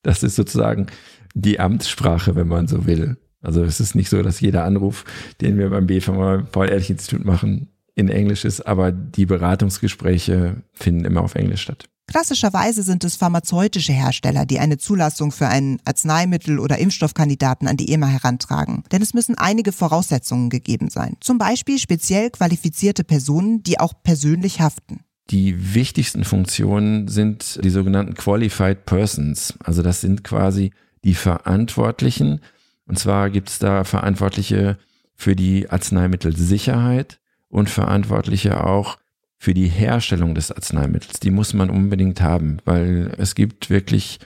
Das 0.03 0.23
ist 0.23 0.37
sozusagen 0.37 0.87
die 1.35 1.61
Amtssprache, 1.61 2.35
wenn 2.37 2.49
man 2.49 2.69
so 2.69 2.87
will. 2.87 3.17
Also 3.41 3.63
es 3.63 3.81
ist 3.81 3.95
nicht 3.95 4.11
so, 4.11 4.23
dass 4.23 4.41
jeder 4.41 4.65
Anruf, 4.65 5.05
den 5.41 5.59
wir 5.59 5.71
beim 5.71 5.87
BFM 5.87 6.47
Paul-Ehrlich-Institut 6.51 7.25
machen, 7.25 7.69
in 7.95 8.09
Englisch 8.09 8.45
ist, 8.45 8.61
aber 8.61 8.93
die 8.93 9.27
Beratungsgespräche 9.27 10.63
finden 10.73 11.05
immer 11.05 11.23
auf 11.23 11.35
Englisch 11.35 11.63
statt. 11.63 11.89
Klassischerweise 12.09 12.83
sind 12.83 13.05
es 13.05 13.17
pharmazeutische 13.17 13.93
Hersteller, 13.93 14.47
die 14.47 14.61
eine 14.61 14.79
Zulassung 14.79 15.31
für 15.31 15.49
einen 15.49 15.79
Arzneimittel- 15.85 16.59
oder 16.59 16.79
Impfstoffkandidaten 16.79 17.69
an 17.69 17.77
die 17.77 17.93
EMA 17.93 18.07
herantragen. 18.07 18.83
Denn 18.91 19.03
es 19.03 19.13
müssen 19.13 19.37
einige 19.37 19.73
Voraussetzungen 19.73 20.49
gegeben 20.49 20.89
sein. 20.89 21.17
Zum 21.21 21.37
Beispiel 21.37 21.79
speziell 21.79 22.31
qualifizierte 22.31 23.05
Personen, 23.05 23.63
die 23.63 23.79
auch 23.79 23.93
persönlich 24.03 24.61
haften. 24.61 25.01
Die 25.29 25.75
wichtigsten 25.75 26.25
Funktionen 26.25 27.09
sind 27.09 27.63
die 27.63 27.69
sogenannten 27.69 28.15
Qualified 28.15 28.87
Persons. 28.87 29.53
Also 29.63 29.83
das 29.83 30.01
sind 30.01 30.25
quasi 30.25 30.71
die 31.05 31.15
Verantwortlichen. 31.15 32.41
Und 32.87 32.99
zwar 32.99 33.31
gibt 33.31 33.49
es 33.49 33.59
da 33.59 33.85
Verantwortliche 33.85 34.79
für 35.15 35.37
die 35.37 35.69
Arzneimittelsicherheit 35.69 37.19
und 37.49 37.71
Verantwortliche 37.71 38.65
auch 38.65 38.99
für 39.39 39.55
die 39.55 39.69
Herstellung 39.69 40.35
des 40.35 40.51
Arzneimittels. 40.51 41.21
Die 41.21 41.31
muss 41.31 41.55
man 41.55 41.71
unbedingt 41.71 42.21
haben, 42.21 42.59
weil 42.65 43.13
es 43.19 43.35
gibt 43.35 43.71
wirklich 43.71 44.19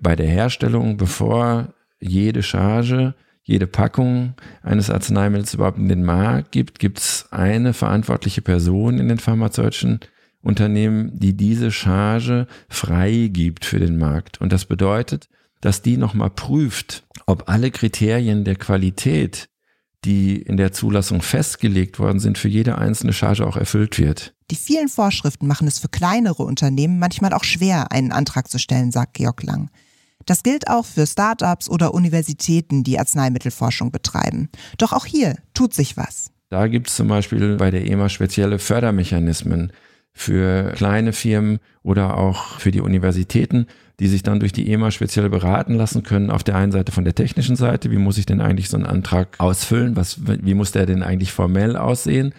bei 0.00 0.16
der 0.16 0.26
Herstellung, 0.26 0.96
bevor 0.96 1.72
jede 2.00 2.42
Charge, 2.42 3.14
jede 3.42 3.66
Packung 3.66 4.34
eines 4.62 4.90
Arzneimittels 4.90 5.54
überhaupt 5.54 5.78
in 5.78 5.88
den 5.88 6.04
Markt 6.04 6.52
gibt, 6.52 6.78
gibt 6.78 6.98
es 6.98 7.28
eine 7.30 7.72
verantwortliche 7.72 8.42
Person 8.42 8.98
in 8.98 9.08
den 9.08 9.18
pharmazeutischen 9.18 10.00
Unternehmen, 10.42 11.18
die 11.18 11.36
diese 11.36 11.70
Charge 11.70 12.46
freigibt 12.68 13.64
für 13.64 13.78
den 13.78 13.98
Markt. 13.98 14.40
Und 14.40 14.52
das 14.52 14.64
bedeutet, 14.64 15.28
dass 15.60 15.82
die 15.82 15.96
nochmal 15.96 16.30
prüft, 16.30 17.04
ob 17.26 17.48
alle 17.48 17.70
Kriterien 17.70 18.44
der 18.44 18.56
Qualität, 18.56 19.48
die 20.04 20.36
in 20.36 20.56
der 20.56 20.72
Zulassung 20.72 21.22
festgelegt 21.22 21.98
worden 21.98 22.20
sind, 22.20 22.38
für 22.38 22.48
jede 22.48 22.78
einzelne 22.78 23.12
Charge 23.12 23.46
auch 23.46 23.56
erfüllt 23.56 23.98
wird. 23.98 24.34
Die 24.50 24.56
vielen 24.56 24.88
Vorschriften 24.88 25.46
machen 25.46 25.68
es 25.68 25.78
für 25.78 25.88
kleinere 25.88 26.42
Unternehmen 26.42 26.98
manchmal 26.98 27.32
auch 27.32 27.44
schwer, 27.44 27.92
einen 27.92 28.10
Antrag 28.10 28.50
zu 28.50 28.58
stellen, 28.58 28.90
sagt 28.90 29.14
Georg 29.14 29.42
Lang. 29.42 29.70
Das 30.26 30.42
gilt 30.42 30.68
auch 30.68 30.84
für 30.84 31.06
Start-ups 31.06 31.68
oder 31.68 31.94
Universitäten, 31.94 32.82
die 32.82 32.98
Arzneimittelforschung 32.98 33.90
betreiben. 33.90 34.48
Doch 34.78 34.92
auch 34.92 35.06
hier 35.06 35.36
tut 35.54 35.74
sich 35.74 35.96
was. 35.96 36.30
Da 36.48 36.66
gibt 36.66 36.88
es 36.88 36.96
zum 36.96 37.08
Beispiel 37.08 37.56
bei 37.56 37.70
der 37.70 37.86
EMA 37.86 38.08
spezielle 38.08 38.58
Fördermechanismen, 38.58 39.72
für 40.12 40.72
kleine 40.72 41.12
Firmen 41.12 41.60
oder 41.82 42.16
auch 42.16 42.58
für 42.58 42.70
die 42.70 42.80
Universitäten, 42.80 43.66
die 44.00 44.08
sich 44.08 44.22
dann 44.22 44.40
durch 44.40 44.52
die 44.52 44.72
EMA 44.72 44.90
speziell 44.90 45.28
beraten 45.28 45.74
lassen 45.74 46.02
können. 46.02 46.30
Auf 46.30 46.42
der 46.42 46.56
einen 46.56 46.72
Seite 46.72 46.90
von 46.90 47.04
der 47.04 47.14
technischen 47.14 47.54
Seite, 47.54 47.90
wie 47.90 47.98
muss 47.98 48.18
ich 48.18 48.26
denn 48.26 48.40
eigentlich 48.40 48.70
so 48.70 48.76
einen 48.76 48.86
Antrag 48.86 49.36
ausfüllen? 49.38 49.94
Was, 49.94 50.20
wie 50.26 50.54
muss 50.54 50.72
der 50.72 50.86
denn 50.86 51.02
eigentlich 51.02 51.32
formell 51.32 51.76
aussehen? 51.76 52.32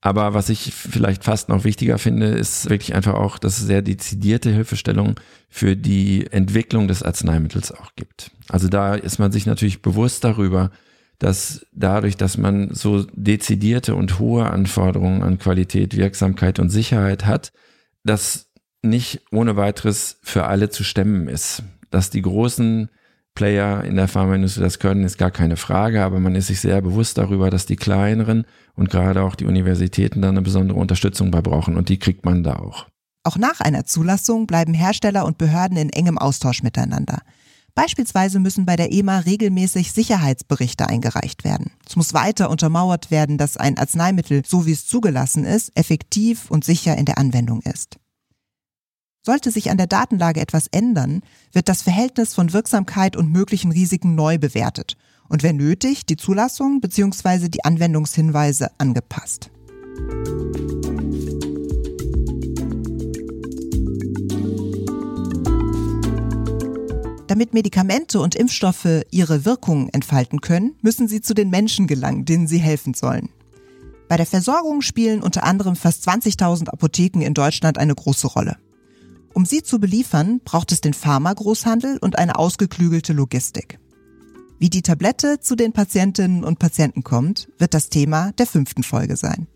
Aber 0.00 0.34
was 0.34 0.50
ich 0.50 0.74
vielleicht 0.74 1.24
fast 1.24 1.48
noch 1.48 1.64
wichtiger 1.64 1.98
finde, 1.98 2.26
ist 2.26 2.68
wirklich 2.68 2.94
einfach 2.94 3.14
auch, 3.14 3.38
dass 3.38 3.58
es 3.58 3.66
sehr 3.66 3.80
dezidierte 3.80 4.50
Hilfestellung 4.50 5.14
für 5.48 5.76
die 5.76 6.26
Entwicklung 6.30 6.88
des 6.88 7.02
Arzneimittels 7.02 7.72
auch 7.72 7.92
gibt. 7.96 8.32
Also 8.48 8.68
da 8.68 8.94
ist 8.94 9.18
man 9.18 9.32
sich 9.32 9.46
natürlich 9.46 9.80
bewusst 9.80 10.24
darüber, 10.24 10.72
dass 11.20 11.64
dadurch, 11.72 12.16
dass 12.16 12.36
man 12.36 12.74
so 12.74 13.06
dezidierte 13.12 13.94
und 13.94 14.18
hohe 14.18 14.50
Anforderungen 14.50 15.22
an 15.22 15.38
Qualität, 15.38 15.96
Wirksamkeit 15.96 16.58
und 16.58 16.70
Sicherheit 16.70 17.24
hat, 17.24 17.52
dass 18.02 18.50
nicht 18.84 19.22
ohne 19.32 19.56
weiteres 19.56 20.18
für 20.22 20.44
alle 20.44 20.70
zu 20.70 20.84
stemmen 20.84 21.28
ist. 21.28 21.62
Dass 21.90 22.10
die 22.10 22.22
großen 22.22 22.88
Player 23.34 23.82
in 23.82 23.96
der 23.96 24.08
Pharmaindustrie 24.08 24.62
das 24.62 24.78
können, 24.78 25.04
ist 25.04 25.18
gar 25.18 25.30
keine 25.30 25.56
Frage, 25.56 26.04
aber 26.04 26.20
man 26.20 26.36
ist 26.36 26.46
sich 26.46 26.60
sehr 26.60 26.80
bewusst 26.80 27.18
darüber, 27.18 27.50
dass 27.50 27.66
die 27.66 27.76
kleineren 27.76 28.44
und 28.74 28.90
gerade 28.90 29.22
auch 29.22 29.34
die 29.34 29.46
Universitäten 29.46 30.22
da 30.22 30.28
eine 30.28 30.42
besondere 30.42 30.78
Unterstützung 30.78 31.30
bei 31.30 31.40
brauchen 31.40 31.76
und 31.76 31.88
die 31.88 31.98
kriegt 31.98 32.24
man 32.24 32.44
da 32.44 32.56
auch. 32.56 32.86
Auch 33.24 33.36
nach 33.36 33.60
einer 33.60 33.84
Zulassung 33.86 34.46
bleiben 34.46 34.74
Hersteller 34.74 35.24
und 35.24 35.38
Behörden 35.38 35.76
in 35.78 35.90
engem 35.90 36.18
Austausch 36.18 36.62
miteinander. 36.62 37.22
Beispielsweise 37.74 38.38
müssen 38.38 38.66
bei 38.66 38.76
der 38.76 38.92
EMA 38.92 39.20
regelmäßig 39.20 39.92
Sicherheitsberichte 39.92 40.88
eingereicht 40.88 41.42
werden. 41.42 41.72
Es 41.88 41.96
muss 41.96 42.14
weiter 42.14 42.50
untermauert 42.50 43.10
werden, 43.10 43.36
dass 43.36 43.56
ein 43.56 43.78
Arzneimittel, 43.78 44.42
so 44.46 44.66
wie 44.66 44.72
es 44.72 44.86
zugelassen 44.86 45.44
ist, 45.44 45.76
effektiv 45.76 46.50
und 46.50 46.64
sicher 46.64 46.96
in 46.96 47.04
der 47.04 47.18
Anwendung 47.18 47.62
ist. 47.62 47.96
Sollte 49.26 49.50
sich 49.50 49.70
an 49.70 49.78
der 49.78 49.86
Datenlage 49.86 50.38
etwas 50.38 50.66
ändern, 50.70 51.22
wird 51.50 51.70
das 51.70 51.80
Verhältnis 51.80 52.34
von 52.34 52.52
Wirksamkeit 52.52 53.16
und 53.16 53.32
möglichen 53.32 53.72
Risiken 53.72 54.14
neu 54.14 54.36
bewertet 54.36 54.98
und 55.30 55.42
wenn 55.42 55.56
nötig 55.56 56.04
die 56.04 56.18
Zulassung 56.18 56.82
bzw. 56.82 57.48
die 57.48 57.64
Anwendungshinweise 57.64 58.68
angepasst. 58.76 59.50
Damit 67.26 67.54
Medikamente 67.54 68.20
und 68.20 68.34
Impfstoffe 68.34 69.04
ihre 69.10 69.46
Wirkungen 69.46 69.88
entfalten 69.88 70.42
können, 70.42 70.76
müssen 70.82 71.08
sie 71.08 71.22
zu 71.22 71.32
den 71.32 71.48
Menschen 71.48 71.86
gelangen, 71.86 72.26
denen 72.26 72.46
sie 72.46 72.58
helfen 72.58 72.92
sollen. 72.92 73.30
Bei 74.06 74.18
der 74.18 74.26
Versorgung 74.26 74.82
spielen 74.82 75.22
unter 75.22 75.44
anderem 75.44 75.76
fast 75.76 76.06
20.000 76.06 76.68
Apotheken 76.68 77.22
in 77.22 77.32
Deutschland 77.32 77.78
eine 77.78 77.94
große 77.94 78.26
Rolle. 78.26 78.58
Um 79.34 79.44
sie 79.44 79.62
zu 79.62 79.80
beliefern, 79.80 80.40
braucht 80.44 80.72
es 80.72 80.80
den 80.80 80.94
Pharmagroßhandel 80.94 81.98
und 81.98 82.18
eine 82.18 82.38
ausgeklügelte 82.38 83.12
Logistik. 83.12 83.78
Wie 84.60 84.70
die 84.70 84.82
Tablette 84.82 85.40
zu 85.40 85.56
den 85.56 85.72
Patientinnen 85.72 86.44
und 86.44 86.60
Patienten 86.60 87.02
kommt, 87.02 87.48
wird 87.58 87.74
das 87.74 87.90
Thema 87.90 88.30
der 88.38 88.46
fünften 88.46 88.84
Folge 88.84 89.16
sein. 89.16 89.48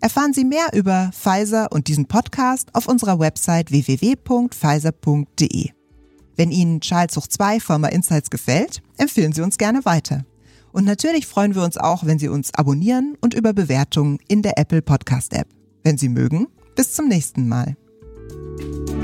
Erfahren 0.00 0.34
Sie 0.34 0.44
mehr 0.44 0.66
über 0.74 1.10
Pfizer 1.12 1.72
und 1.72 1.88
diesen 1.88 2.06
Podcast 2.06 2.74
auf 2.74 2.86
unserer 2.86 3.18
Website 3.18 3.70
www.pfizer.de. 3.70 5.70
Wenn 6.36 6.50
Ihnen 6.50 6.80
Hoch 6.80 7.26
2 7.26 7.60
Pharma 7.60 7.88
Insights 7.88 8.28
gefällt, 8.28 8.82
empfehlen 8.98 9.32
Sie 9.32 9.42
uns 9.42 9.58
gerne 9.58 9.84
weiter. 9.84 10.26
Und 10.72 10.84
natürlich 10.84 11.26
freuen 11.26 11.54
wir 11.54 11.62
uns 11.62 11.78
auch, 11.78 12.04
wenn 12.04 12.18
Sie 12.18 12.28
uns 12.28 12.52
abonnieren 12.54 13.16
und 13.20 13.32
über 13.32 13.52
Bewertungen 13.52 14.18
in 14.28 14.42
der 14.42 14.58
Apple 14.58 14.82
Podcast 14.82 15.32
App. 15.32 15.48
Wenn 15.82 15.98
Sie 15.98 16.08
mögen, 16.08 16.48
bis 16.74 16.94
zum 16.94 17.08
nächsten 17.08 17.48
Mal. 17.48 17.76
Música 18.32 19.01